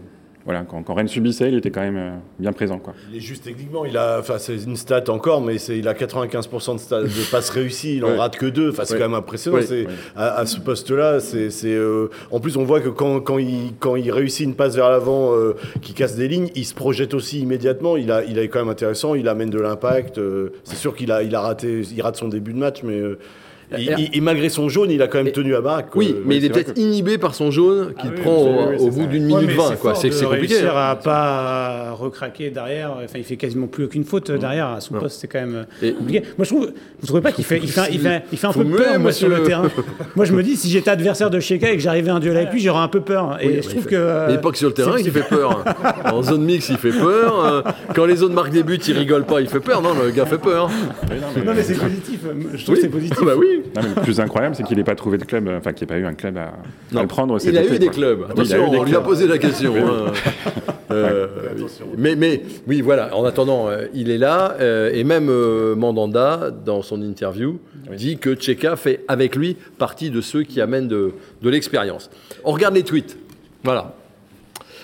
[0.50, 2.80] voilà, quand, quand Rennes subissait, il était quand même euh, bien présent.
[2.80, 2.96] Quoi.
[3.12, 6.90] Il est juste techniquement, il a, enfin c'est une stat encore, mais il a 95%
[7.04, 8.18] de, passes réussies, il en Ouais.
[8.18, 8.72] rate que deux.
[8.72, 9.00] Enfin c'est Ouais.
[9.00, 9.58] quand même impressionnant.
[9.58, 9.86] Ouais.
[10.16, 13.96] À, à ce poste-là, c'est euh, en plus on voit que quand, quand il quand
[13.96, 17.40] il réussit une passe vers l'avant, euh, qui casse des lignes, il se projette aussi
[17.42, 17.96] immédiatement.
[17.96, 19.14] Il a, il est quand même intéressant.
[19.14, 20.18] Il amène de l'impact.
[20.18, 23.00] euh, c'est sûr qu'il a, il a raté, il rate son début de match, mais
[23.74, 23.78] euh,
[24.14, 25.84] Et- malgré son jaune, il a quand même tenu à quoi.
[25.96, 28.70] Oui, mais il est peut-être inhibé par son jaune qu'il Ah oui, prend oui, au,
[28.70, 29.76] oui, au c'est bout d'une Ouais, minute mais 20.
[29.76, 29.94] quoi.
[29.94, 30.56] fort C'est compliqué.
[30.56, 30.90] réussir hein.
[30.92, 32.92] à pas recraquer derrière.
[33.04, 35.02] Enfin, il fait quasiment plus aucune faute derrière à son Non.
[35.02, 35.20] poste.
[35.22, 36.24] C'est quand même Et- compliqué.
[36.38, 36.72] Moi, je trouve.
[37.02, 38.64] Vous trouvez pas qu'il fait, il fait, un- il fait, un- il fait un Faut
[38.64, 39.70] peu peur, moi, sur le terrain.
[40.16, 42.38] Moi, je me dis, si j'étais adversaire de Sheka et que j'arrivais à un duel
[42.38, 43.38] avec lui, j'aurais un peu peur.
[43.42, 43.96] Et je mais trouve il que.
[43.96, 45.64] euh, Mais pas que sur le terrain, il fait peur.
[46.14, 47.46] En zone mixte, il fait peur.
[47.46, 47.62] Euh,
[47.96, 49.82] Quand les autres marquent des buts, il rigole pas, il fait peur.
[49.82, 50.70] Non, le gars fait peur.
[51.46, 52.20] Non, mais c'est positif.
[52.56, 53.18] Je trouve que c'est positif.
[53.22, 53.59] Ah bah oui.
[53.76, 55.94] Non, mais le plus incroyable, c'est qu'il n'ait pas trouvé de club, enfin qu'il n'ait
[55.96, 56.52] pas eu un club à, à
[56.92, 57.02] Non.
[57.02, 57.40] le prendre.
[57.40, 58.26] cet Il a été, eu des clubs.
[58.30, 59.74] Attention, on lui a posé la question.
[59.76, 60.12] hein.
[60.92, 61.28] Euh,
[62.00, 63.16] mais, mais oui, voilà.
[63.16, 64.56] En attendant, euh, il est là.
[64.60, 65.30] euh, et même
[65.76, 67.60] Mandanda, dans son interview,
[67.96, 71.12] dit que Tcheka fait avec lui partie de ceux qui amènent de,
[71.44, 72.10] de l'expérience.
[72.44, 73.18] On regarde les tweets.
[73.64, 73.94] Voilà.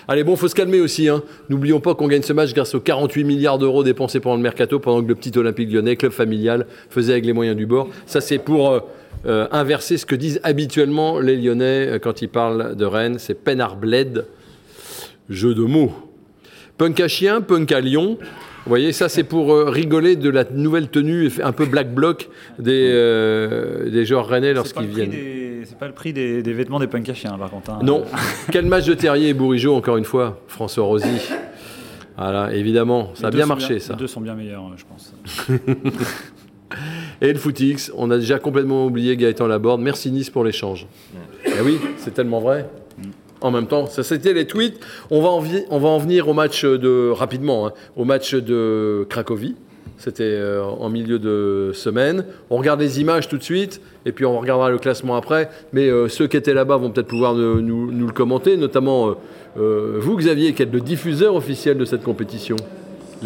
[0.08, 1.08] Allez, bon, faut se calmer aussi.
[1.08, 1.22] Hein.
[1.48, 4.78] N'oublions pas qu'on gagne ce match grâce aux 48 milliards d'euros dépensés pendant le mercato,
[4.78, 7.88] pendant que le petit Olympique lyonnais, club familial, faisait avec les moyens du bord.
[8.06, 8.80] Ça, c'est pour euh,
[9.26, 13.18] euh, inverser ce que disent habituellement les Lyonnais euh, quand ils parlent de Rennes.
[13.18, 14.26] C'est Penard Bled.
[15.28, 15.92] Jeu de mots.
[16.78, 18.18] Punk à chien, punk à lion.
[18.66, 22.28] Vous voyez, ça c'est pour euh, rigoler de la nouvelle tenue un peu black bloc
[22.58, 25.10] des, euh, des joueurs rennais lorsqu'ils viennent.
[25.10, 27.70] des- c'est pas le prix des, des vêtements des punks à chiens, par contre.
[27.70, 27.78] hein.
[27.82, 28.04] Non.
[28.52, 31.06] Quel match de Terrier et Bourigeau, encore une fois, François Rosy?
[32.16, 33.92] Voilà, évidemment, ça Les a bien marché ça.
[33.94, 35.14] Les deux sont bien meilleurs, euh, je pense.
[37.20, 39.80] Et le footix, on a déjà complètement oublié Gaëtan Laborde.
[39.80, 40.86] Merci Nice pour l'échange.
[41.46, 42.68] Eh oui, c'est tellement vrai.
[43.40, 44.80] En même temps, ça c'était les tweets.
[45.10, 49.56] On va en, venir au match de rapidement, hein, au match de Cracovie.
[49.98, 52.26] C'était euh, en milieu de semaine.
[52.50, 55.48] On regarde les images tout de suite, et puis on regardera le classement après.
[55.72, 59.16] Mais euh, ceux qui étaient là-bas vont peut-être pouvoir nous, le commenter, notamment
[59.58, 62.56] euh, vous, Xavier, qui êtes le diffuseur officiel de cette compétition.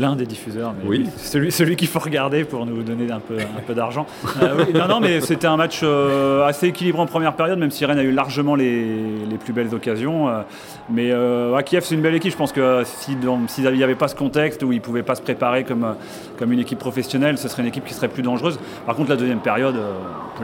[0.01, 1.09] L'un des diffuseurs, mais Oui.
[1.19, 4.07] celui, celui qu'il faut regarder pour nous donner un peu, un peu d'argent.
[4.43, 7.71] Euh, oui, non, non, mais c'était un match euh, assez équilibré en première période, même
[7.71, 8.85] si Rennes a eu largement les,
[9.29, 10.29] les plus belles occasions.
[10.29, 10.41] euh,
[10.89, 12.33] mais à Kiev, c'est une belle équipe.
[12.33, 15.03] Je pense que si dans- s'il n'y avait pas ce contexte où ils ne pouvaient
[15.03, 15.95] pas se préparer comme,
[16.39, 18.59] comme une équipe professionnelle, ce serait une équipe qui serait plus dangereuse.
[18.87, 19.77] Par contre, la deuxième période,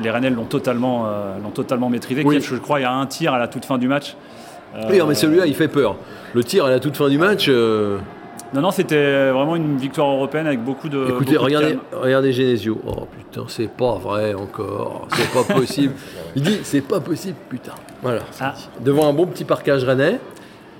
[0.02, 1.06] les Rennais l'ont totalement,
[1.42, 2.22] l'ont totalement maîtrisé.
[2.24, 2.36] Oui.
[2.38, 4.16] Kiev, je crois, il y a un tir à la toute fin du match.
[4.90, 5.96] Oui, mais celui-là, il fait peur.
[6.34, 7.48] Le tir à la toute fin du match.
[8.52, 10.98] Euh, Non, non, c'était vraiment une victoire européenne avec beaucoup de.
[10.98, 11.80] Écoutez, beaucoup de regardez, calme.
[11.92, 12.78] regardez Genesio.
[12.86, 15.08] Oh putain, c'est pas vrai encore.
[15.14, 15.94] C'est pas possible.
[16.36, 17.72] Il dit, c'est pas possible, putain.
[18.02, 18.20] Voilà.
[18.40, 18.54] Ah.
[18.80, 20.18] Devant un bon petit parcage rennais.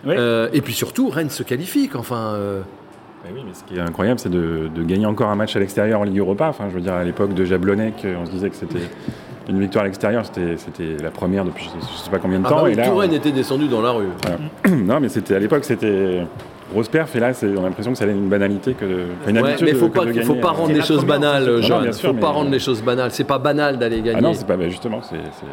[0.05, 0.15] Oui.
[0.17, 1.91] Euh, et puis surtout, Rennes se qualifie.
[1.97, 2.61] Enfin, euh,
[3.25, 5.59] Mais oui, mais ce qui est incroyable, c'est de, de gagner encore un match à
[5.59, 6.47] l'extérieur en Ligue Europa.
[6.49, 8.79] Enfin, je veux dire, à l'époque de Jablonec, on se disait que c'était
[9.49, 12.41] une victoire à l'extérieur, c'était c'était la première depuis je sais, je sais pas combien
[12.41, 12.57] de ah temps.
[12.57, 14.09] bah oui, et là, on- Rennes était descendu dans la rue.
[14.71, 16.25] non, mais c'était à l'époque, c'était
[16.73, 17.15] grosse perf.
[17.17, 18.85] Et là, c'est- on a l'impression que ça allait une banalité que
[19.29, 20.51] une Ouais, habitude mais de- faut que pas, de faut pas euh.
[20.53, 21.81] rendre C'est les choses banales, Non, Johan.
[21.83, 23.11] bien Faut sûr, pas mais- rendre les choses banales.
[23.13, 24.17] C'est pas banal d'aller gagner.
[24.19, 25.47] Ah non, c'est pas bah, justement, c'est c'est-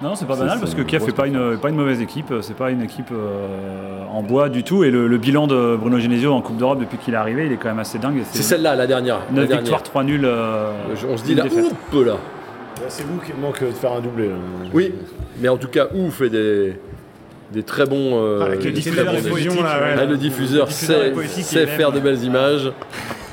[0.00, 1.74] Non, non, c'est pas C'est- banal c'est parce que Kiev n'est pas une, pas une
[1.74, 2.32] mauvaise équipe.
[2.42, 4.84] C'est pas une équipe euh, en bois du tout.
[4.84, 7.52] Et le, le bilan de Bruno Genesio en Coupe d'Europe depuis qu'il est arrivé, il
[7.52, 8.18] est quand même assez dingue.
[8.18, 9.16] Et C'est celle-là, la dernière.
[9.30, 9.58] la 9 dernière.
[9.58, 10.24] victoires, 3 nuls.
[10.24, 10.70] euh,
[11.12, 11.64] On se dit là, défaite.
[11.92, 12.12] oups là.
[12.86, 14.28] C'est vous qui manque de faire un doublé.
[14.28, 14.34] là.
[14.72, 14.94] Oui,
[15.40, 16.76] mais en tout cas, ouf fait des,
[17.52, 18.22] des très bons.
[18.22, 19.36] euh, Avec le des très diffuseur bons de échanges.
[19.38, 20.04] fusion, là, ouais, Ah, là.
[20.06, 22.70] le diffuseur Le diffuseur sait, faire de belles images.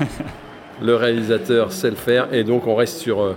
[0.82, 2.32] le réalisateur sait le faire.
[2.32, 3.34] Et donc, on reste sur, euh,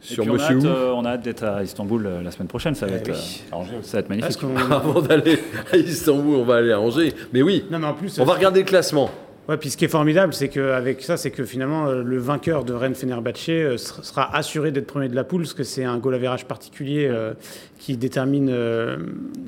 [0.00, 2.48] sur on a Monsieur hâte, euh, on a hâte d'être à Istanbul euh, la semaine
[2.48, 2.74] prochaine.
[2.74, 3.42] Ça va, être, oui.
[3.52, 3.88] euh, Angers aussi.
[3.90, 4.38] ça va être magnifique.
[4.70, 5.38] Avant d'aller
[5.72, 7.12] à Istanbul, on va aller à Angers.
[7.32, 8.18] Mais oui, Non, mais en plus.
[8.18, 9.10] on va regarder le classement.
[9.48, 12.72] Ouais, puis ce qui est formidable, c'est qu'avec ça, c'est que finalement, le vainqueur de
[12.72, 16.14] Rennes Fenerbahçe ser- sera assuré d'être premier de la poule, parce que c'est un goal
[16.14, 17.32] average particulier euh,
[17.84, 18.96] qui détermine euh,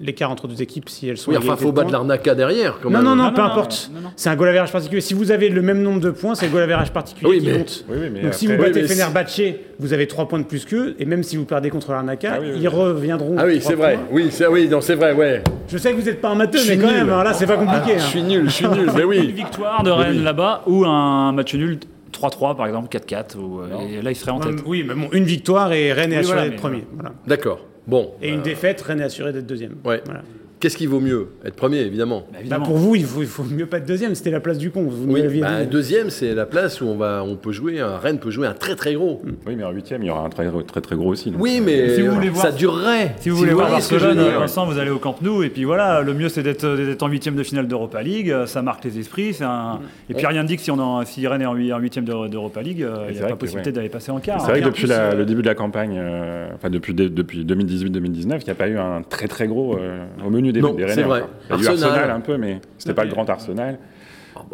[0.01, 1.99] l'écart entre deux équipes si elles sont Oui, enfin, faut de battre points.
[1.99, 3.05] l'Arnaca derrière, quand Non, même.
[3.05, 3.93] non, non, Non, peu non, importe.
[4.16, 5.01] C'est un goal average particulier.
[5.01, 7.47] Si vous avez le même nombre de points, c'est le goal average particulier Oui, qui
[7.47, 7.85] mais- compte.
[7.89, 9.41] Oui, oui, mais Donc si vous battez Oui, mais si- Fenerbahce,
[9.78, 12.39] vous avez 3 points de plus qu'eux, et même si vous perdez contre l'Arnaca, Ah
[12.41, 12.66] oui, oui, ils oui.
[12.74, 13.37] reviendront.
[13.39, 13.95] Ah oui, c'est vrai.
[13.95, 14.07] points.
[14.11, 15.45] Oui, c'est oui, non, c'est vrai, ouais.
[15.68, 16.97] Je sais que vous n'êtes pas un matheux, Je mais suis quand nul.
[16.97, 17.99] même, alors là, c'est pas compliqué.
[18.01, 18.09] Je hein.
[18.09, 19.32] suis nul, je suis nul, mais Une oui.
[19.32, 21.78] victoire de Rennes là-bas ou un match nul
[22.11, 23.37] 3-3 par exemple, 4-4.
[23.39, 23.66] Ou, euh,
[23.99, 24.57] et là, il serait en tête.
[24.66, 26.85] Oui, mais bon, une victoire et Rennes est assuré premier.
[27.28, 27.61] D'accord.
[27.87, 28.12] Bon.
[28.22, 29.76] Et une défaite, Rennes est assuré d'être deuxième.
[29.85, 30.03] Ouais.
[30.05, 30.22] Voilà.
[30.65, 32.21] Qu'est-ce qui vaut mieux Être premier, évidemment.
[32.21, 32.65] Bah, Bah, évidemment.
[32.65, 34.85] pour vous, il faut, il faut mieux pas être deuxième, c'était la place du con.
[34.89, 38.19] Vous Oui, bah, deuxième, c'est la place où on, va, on peut jouer, un Rennes
[38.19, 39.21] peut jouer un très très gros.
[39.47, 41.31] Oui, mais en huitième, il y aura un très très très gros aussi.
[41.31, 43.15] donc, Oui, euh, mais Si vous voulez voir- ça durerait.
[43.21, 44.41] Si vous voulez voir voyez ce que je veux Barcelone, dire.
[44.41, 47.09] Vincent, vous allez au Camp Nou et puis voilà, le mieux c'est d'être d'être en
[47.09, 49.35] huitième de finale d'Europa League, euh, ça marque les esprits.
[49.35, 49.81] c'est Un...
[50.09, 51.79] Et puis rien ne dit que si, on en, si Rennes est en hui- en
[51.79, 53.75] huitième d'Euro- d'Europa League, euh, il n'y a pas possibilité ouais.
[53.75, 54.41] d'aller passer en quart.
[54.41, 56.71] C'est vrai Et que depuis plus, la- euh, le début de la campagne, euh, enfin
[56.71, 60.31] depuis, dé- depuis 2018-2019, il n'y a pas eu un très très gros euh, au
[60.31, 61.03] menu des, Non, des c'est Rennais.
[61.03, 61.25] vrai.
[61.51, 62.11] Il y a eu Arsenal.
[62.11, 63.79] Un peu, mais c'était pas le grand Arsenal.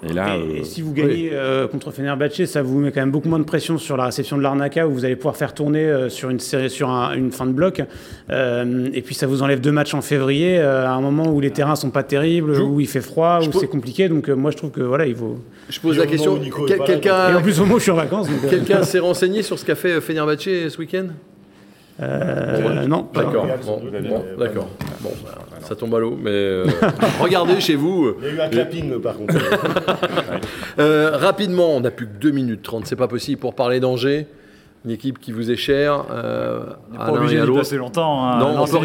[0.07, 3.01] Et là, Et, euh, et si vous gagnez euh, contre Fenerbahce, ça vous met quand
[3.01, 5.55] même beaucoup moins de pression sur la réception de l'Arnaca où vous allez pouvoir faire
[5.55, 7.83] tourner euh, sur une série, sur un- une fin de bloc.
[8.31, 11.41] Euh, et puis ça vous enlève deux matchs en février euh, à un moment où
[11.41, 14.09] les terrains sont pas terribles, Je- où il fait froid, où c'est compliqué.
[14.11, 15.39] Donc euh, moi je trouve que voilà, il vaut.
[15.71, 16.39] Je pose Et la question.
[16.39, 18.29] quel- là, Et en Quelqu'un plus au moment où je suis en vacances.
[18.29, 21.07] euh, quelqu'un s'est renseigné sur ce qu'a fait Fenerbahce ce week-end?
[22.03, 23.05] Euh, non.
[23.05, 23.47] pas D'accord.
[23.67, 23.81] Bon,
[24.39, 24.69] d'accord.
[25.03, 25.11] Bon,
[25.63, 26.67] ça tombe à l'eau, mais euh,
[27.21, 28.15] regardez chez vous.
[28.21, 29.35] Il y a eu un clapping, par contre.
[30.79, 34.27] Euh, rapidement, on n'a plus que 2 minutes 30, c'est pas possible pour parler d'Angers,
[34.85, 36.05] une équipe qui vous est chère.
[36.11, 36.61] Euh,
[36.97, 37.61] pas obligé et à d'y l'autre.
[37.61, 38.25] passer longtemps.
[38.27, 38.39] hein.
[38.39, 38.79] Non, on, peut,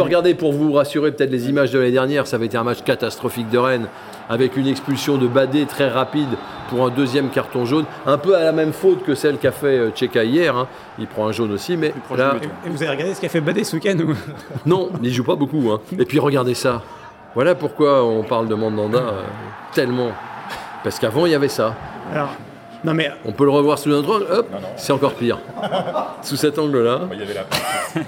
[0.00, 2.26] on regarder pour vous rassurer peut-être les images de l'année dernière.
[2.26, 3.86] Ça avait été un match catastrophique de Rennes
[4.28, 6.28] avec une expulsion de Badé très rapide
[6.68, 7.86] pour un deuxième carton jaune.
[8.06, 10.54] Un peu à la même faute que celle qu'a fait euh, Tcheka hier.
[10.54, 10.66] hein.
[10.98, 12.34] Il prend un jaune aussi, mais là.
[12.66, 14.14] Et vous avez regardé ce qu'a fait Badé ce week-end ou-
[14.66, 15.70] non, il joue pas beaucoup.
[15.70, 15.80] hein.
[15.98, 16.82] Et puis regardez ça.
[17.34, 19.22] Voilà pourquoi on parle de Mandanda euh,
[19.72, 20.10] tellement.
[20.84, 21.74] Parce qu'avant, il y avait ça.
[22.14, 22.30] Alors,
[22.84, 25.38] non mais On peut le revoir sous un autre angle, hop, c'est encore pire.
[26.22, 27.00] sous cet angle-là.
[27.12, 27.44] il y avait la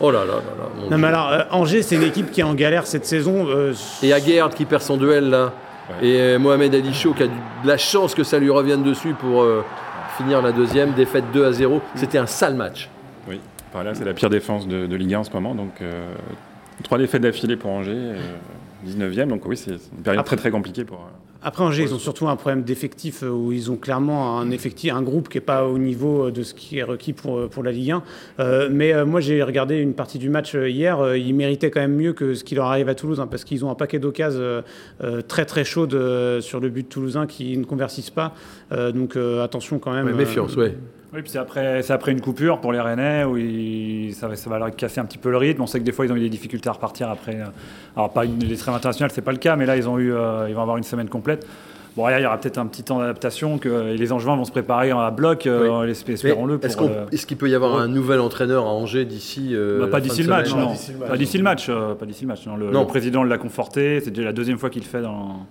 [0.00, 0.64] Oh là là là là.
[0.74, 0.96] mon Non Dieu.
[0.98, 3.46] mais alors, euh, Angers, c'est une équipe qui est en galère cette saison.
[3.48, 5.52] euh, Et Aguerd qui perd son duel là.
[6.02, 7.32] Et euh, Mohamed Ali Chaud qui a du-
[7.62, 9.64] de la chance que ça lui revienne dessus pour euh,
[10.18, 10.92] finir la deuxième.
[10.92, 11.80] Défaite 2 à 0.
[11.94, 12.90] C'était un sale match.
[13.28, 13.40] Oui,
[13.72, 15.54] Enfin, là, c'est la pire défense de, de Ligue 1 en ce moment.
[15.54, 16.12] Donc, euh,
[16.84, 18.16] trois défaites d'affilée pour Angers, euh,
[18.86, 19.28] 19e.
[19.28, 20.98] Donc, oui, c'est c'est une période très très compliquée pour.
[21.46, 24.92] Après Angers, ils ont surtout un problème d'effectif euh, où ils ont clairement un effectif,
[24.92, 27.46] un groupe qui n'est pas au niveau euh, de ce qui est requis pour, euh,
[27.46, 28.02] pour la Ligue 1.
[28.40, 31.14] Euh, mais euh, moi, j'ai regardé une partie du match hier.
[31.14, 33.64] ils méritaient quand même mieux que ce qui leur arrive à Toulouse, hein, parce qu'ils
[33.64, 34.64] ont un paquet d'occasions
[35.04, 35.96] euh, très très chaudes
[36.40, 38.34] sur le but toulousain qui ne convertissent pas.
[38.72, 40.06] Donc attention quand même.
[40.06, 40.74] Ouais, méfiance, ouais.
[41.14, 44.36] Oui, puis c'est après, c'est après une coupure pour les Rennais où ils- ça, va-
[44.36, 45.62] ça va leur casser un petit peu le rythme.
[45.62, 47.36] On sait que des fois ils ont eu des difficultés à repartir après.
[47.36, 47.44] euh,
[47.96, 50.12] Alors pas une, les trêves internationales, c'est pas le cas, mais là ils ont eu,
[50.12, 51.46] euh, ils vont avoir une semaine complète.
[51.96, 54.50] Bon, il y aura peut-être un petit temps d'adaptation que et les Angevins vont se
[54.50, 55.90] préparer à bloc, euh, Oui.
[55.90, 56.58] espérons-le.
[56.62, 59.84] Est-ce euh, est-ce qu'il peut y avoir un nouvel entraîneur à Angers d'ici euh, bah,
[59.86, 60.74] la pas d'ici le match, non.
[61.08, 62.44] Pas d'ici le match, pas d'ici le match.
[62.46, 62.56] non.
[62.56, 62.80] Le, Non.
[62.80, 64.00] le président l'a conforté.
[64.04, 65.46] C'est déjà la deuxième fois qu'il le fait dans,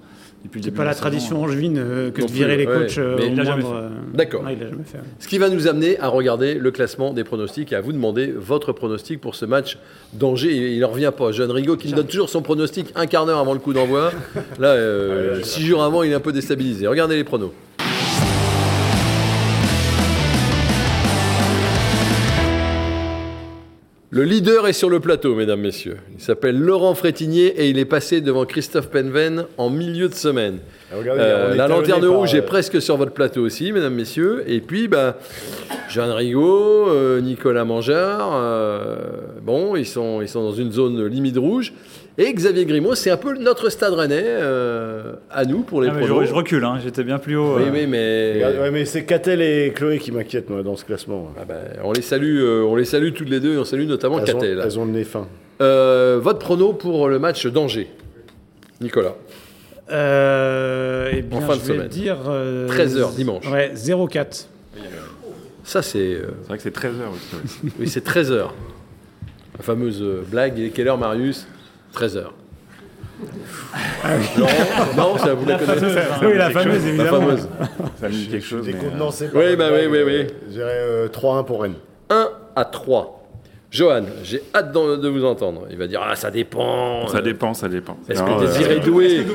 [0.46, 2.80] depuis le C'est pas la tradition angevine euh, que Non de virer plus, les ouais.
[2.88, 2.98] coachs.
[2.98, 3.86] euh, Mais au il l'a jamais moindre, fait.
[3.86, 4.44] euh, D'accord.
[4.44, 4.98] non, il l'a jamais fait.
[4.98, 5.04] ouais.
[5.20, 8.34] Ce qui va nous amener à regarder le classement des pronostics et à vous demander
[8.36, 9.78] votre pronostic pour ce match
[10.14, 10.56] d'Angers.
[10.74, 11.32] Il ne revient pas.
[11.32, 14.12] Jeanne Rigaud qui nous donne toujours son pronostic un quart d'heure avant le coup d'envoi.
[14.60, 16.88] Là, euh, six jours avant, il est un peu déstabilisé.
[16.88, 17.52] Regardez les pronos.
[24.16, 25.98] Le leader est sur le plateau, mesdames, messieurs.
[26.18, 30.60] Il s'appelle Laurent Frétinier et il est passé devant Christophe Penven en milieu de semaine.
[30.98, 34.46] Regardez, Euh, la lanterne rouge euh, est presque sur votre plateau aussi, mesdames, messieurs.
[34.48, 35.18] Et puis, bah,
[35.90, 38.96] Jeanne Rigaud, euh, Nicolas Mangeard, euh,
[39.42, 41.74] bon, ils sont, ils sont dans une zone limite rouge.
[42.18, 45.94] Et Xavier Grimaud, c'est un peu notre stade rennais euh, à nous pour les Ah,
[45.94, 46.26] mais je, pronos.
[46.30, 47.58] je recule, hein, j'étais bien plus haut.
[47.58, 47.72] Oui, euh.
[47.74, 51.34] oui, mais Regarde, ouais, mais c'est Catel et Chloé qui m'inquiètent, moi, dans ce classement.
[51.38, 53.86] Ah bah, on les salue, euh, on les salue toutes les deux et on salue
[53.86, 54.62] notamment Elles ont, Catel.
[54.64, 55.28] elles ont le nez fin.
[55.62, 57.90] Euh, votre prono pour le match d'Angers,
[58.80, 59.16] Nicolas.
[59.92, 61.88] Euh, eh bien, En fin de vais semaine.
[61.90, 62.18] dire.
[62.30, 63.46] euh, 13h dimanche.
[63.52, 64.48] Ouais, 0-4.
[65.66, 67.36] Ça, c'est euh, C'est vrai que c'est 13 heures aussi.
[67.66, 67.72] ouais.
[67.82, 68.48] oui, c'est 13h.
[69.58, 70.02] La fameuse
[70.32, 70.54] blague.
[70.58, 71.48] Il est quelle heure, Marius?
[71.96, 72.24] 13h.
[74.38, 74.52] Laurent
[74.98, 75.86] Non, ça vous la connaissez
[76.22, 77.20] Oui, la fameuse, La évidemment.
[77.22, 77.50] fameuse.
[78.00, 78.66] Ça me dit quelque chose.
[78.66, 80.28] mais, euh, Décontenancé Oui, bah oui, oui, oui.
[80.48, 81.76] Je dirais euh, 3-1 pour Rennes.
[82.10, 83.12] 1 à 3.
[83.72, 85.64] Johan, j'ai hâte de vous entendre.
[85.70, 87.08] Il va dire Ah, ça dépend.
[87.08, 87.98] Ça Euh, dépend, ça dépend.
[88.08, 89.26] Est-ce Non, que euh, Désiré Doué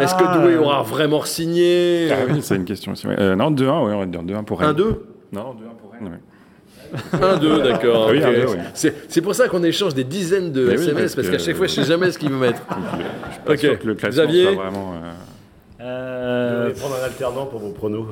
[0.00, 3.06] Est-ce que Doué aura vraiment signé Ah oui, c'est une question aussi.
[3.08, 3.16] ouais.
[3.18, 4.70] Euh, non, 2-1, ouais, on va dire 2-1 pour Rennes.
[4.70, 4.82] 1-2
[5.32, 6.18] Non, 2-1 pour Rennes,
[6.92, 7.18] ouais.
[7.18, 8.06] 1-2, d'accord.
[8.08, 8.26] Ah oui, ok.
[8.26, 8.50] 1-2,
[8.84, 8.90] oui.
[9.08, 11.56] C'est pour ça qu'on échange des dizaines de Mais oui, SMS, parce parce, qu'à chaque
[11.56, 12.62] fois, je sais jamais ce qu'il veut mettre.
[12.68, 13.58] Je suis pas Ok.
[13.58, 14.94] sûr que le classement Xavier soit vraiment...
[14.94, 15.10] euh,
[15.80, 18.06] Euh, Vous allez prendre un alternant pour vos pronos.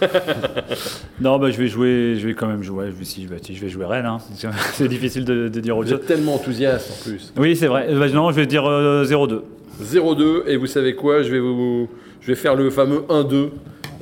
[1.20, 2.86] non, bah, je vais jouer, je vais quand même jouer.
[2.86, 4.06] Je vais, si, bah, si, je vais jouer Rennes.
[4.06, 4.18] hein.
[4.72, 6.00] C'est difficile de, de dire autre Vous chose.
[6.02, 7.32] êtes tellement enthousiaste en plus.
[7.36, 7.86] Oui, c'est vrai.
[7.94, 9.40] Bah, non, je vais dire euh, 0-2.
[9.82, 11.22] 0-2, et vous savez quoi?
[11.22, 11.88] Je vais, vous,
[12.20, 13.48] je vais faire le fameux 1-2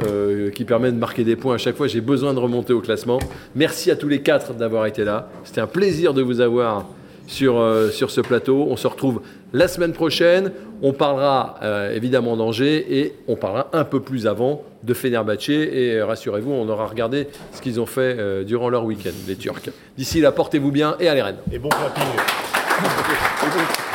[0.05, 1.87] euh, qui permet de marquer des points à chaque fois.
[1.87, 3.19] J'ai besoin de remonter au classement.
[3.55, 5.29] Merci à tous les quatre d'avoir été là.
[5.45, 6.87] C'était un plaisir de vous avoir
[7.27, 8.67] sur, euh, sur ce plateau.
[8.69, 9.23] On se retrouve
[9.53, 10.53] la semaine prochaine.
[10.83, 15.49] On parlera euh, évidemment d'Angers et on parlera un peu plus avant de Fenerbahçe.
[15.51, 19.71] Et euh, rassurez-vous, on aura regardé ce qu'ils ont fait durant leur week-end, les Turcs.
[19.97, 21.37] D'ici là, portez-vous bien et allez Rennes.
[21.53, 22.03] Et bon clapping.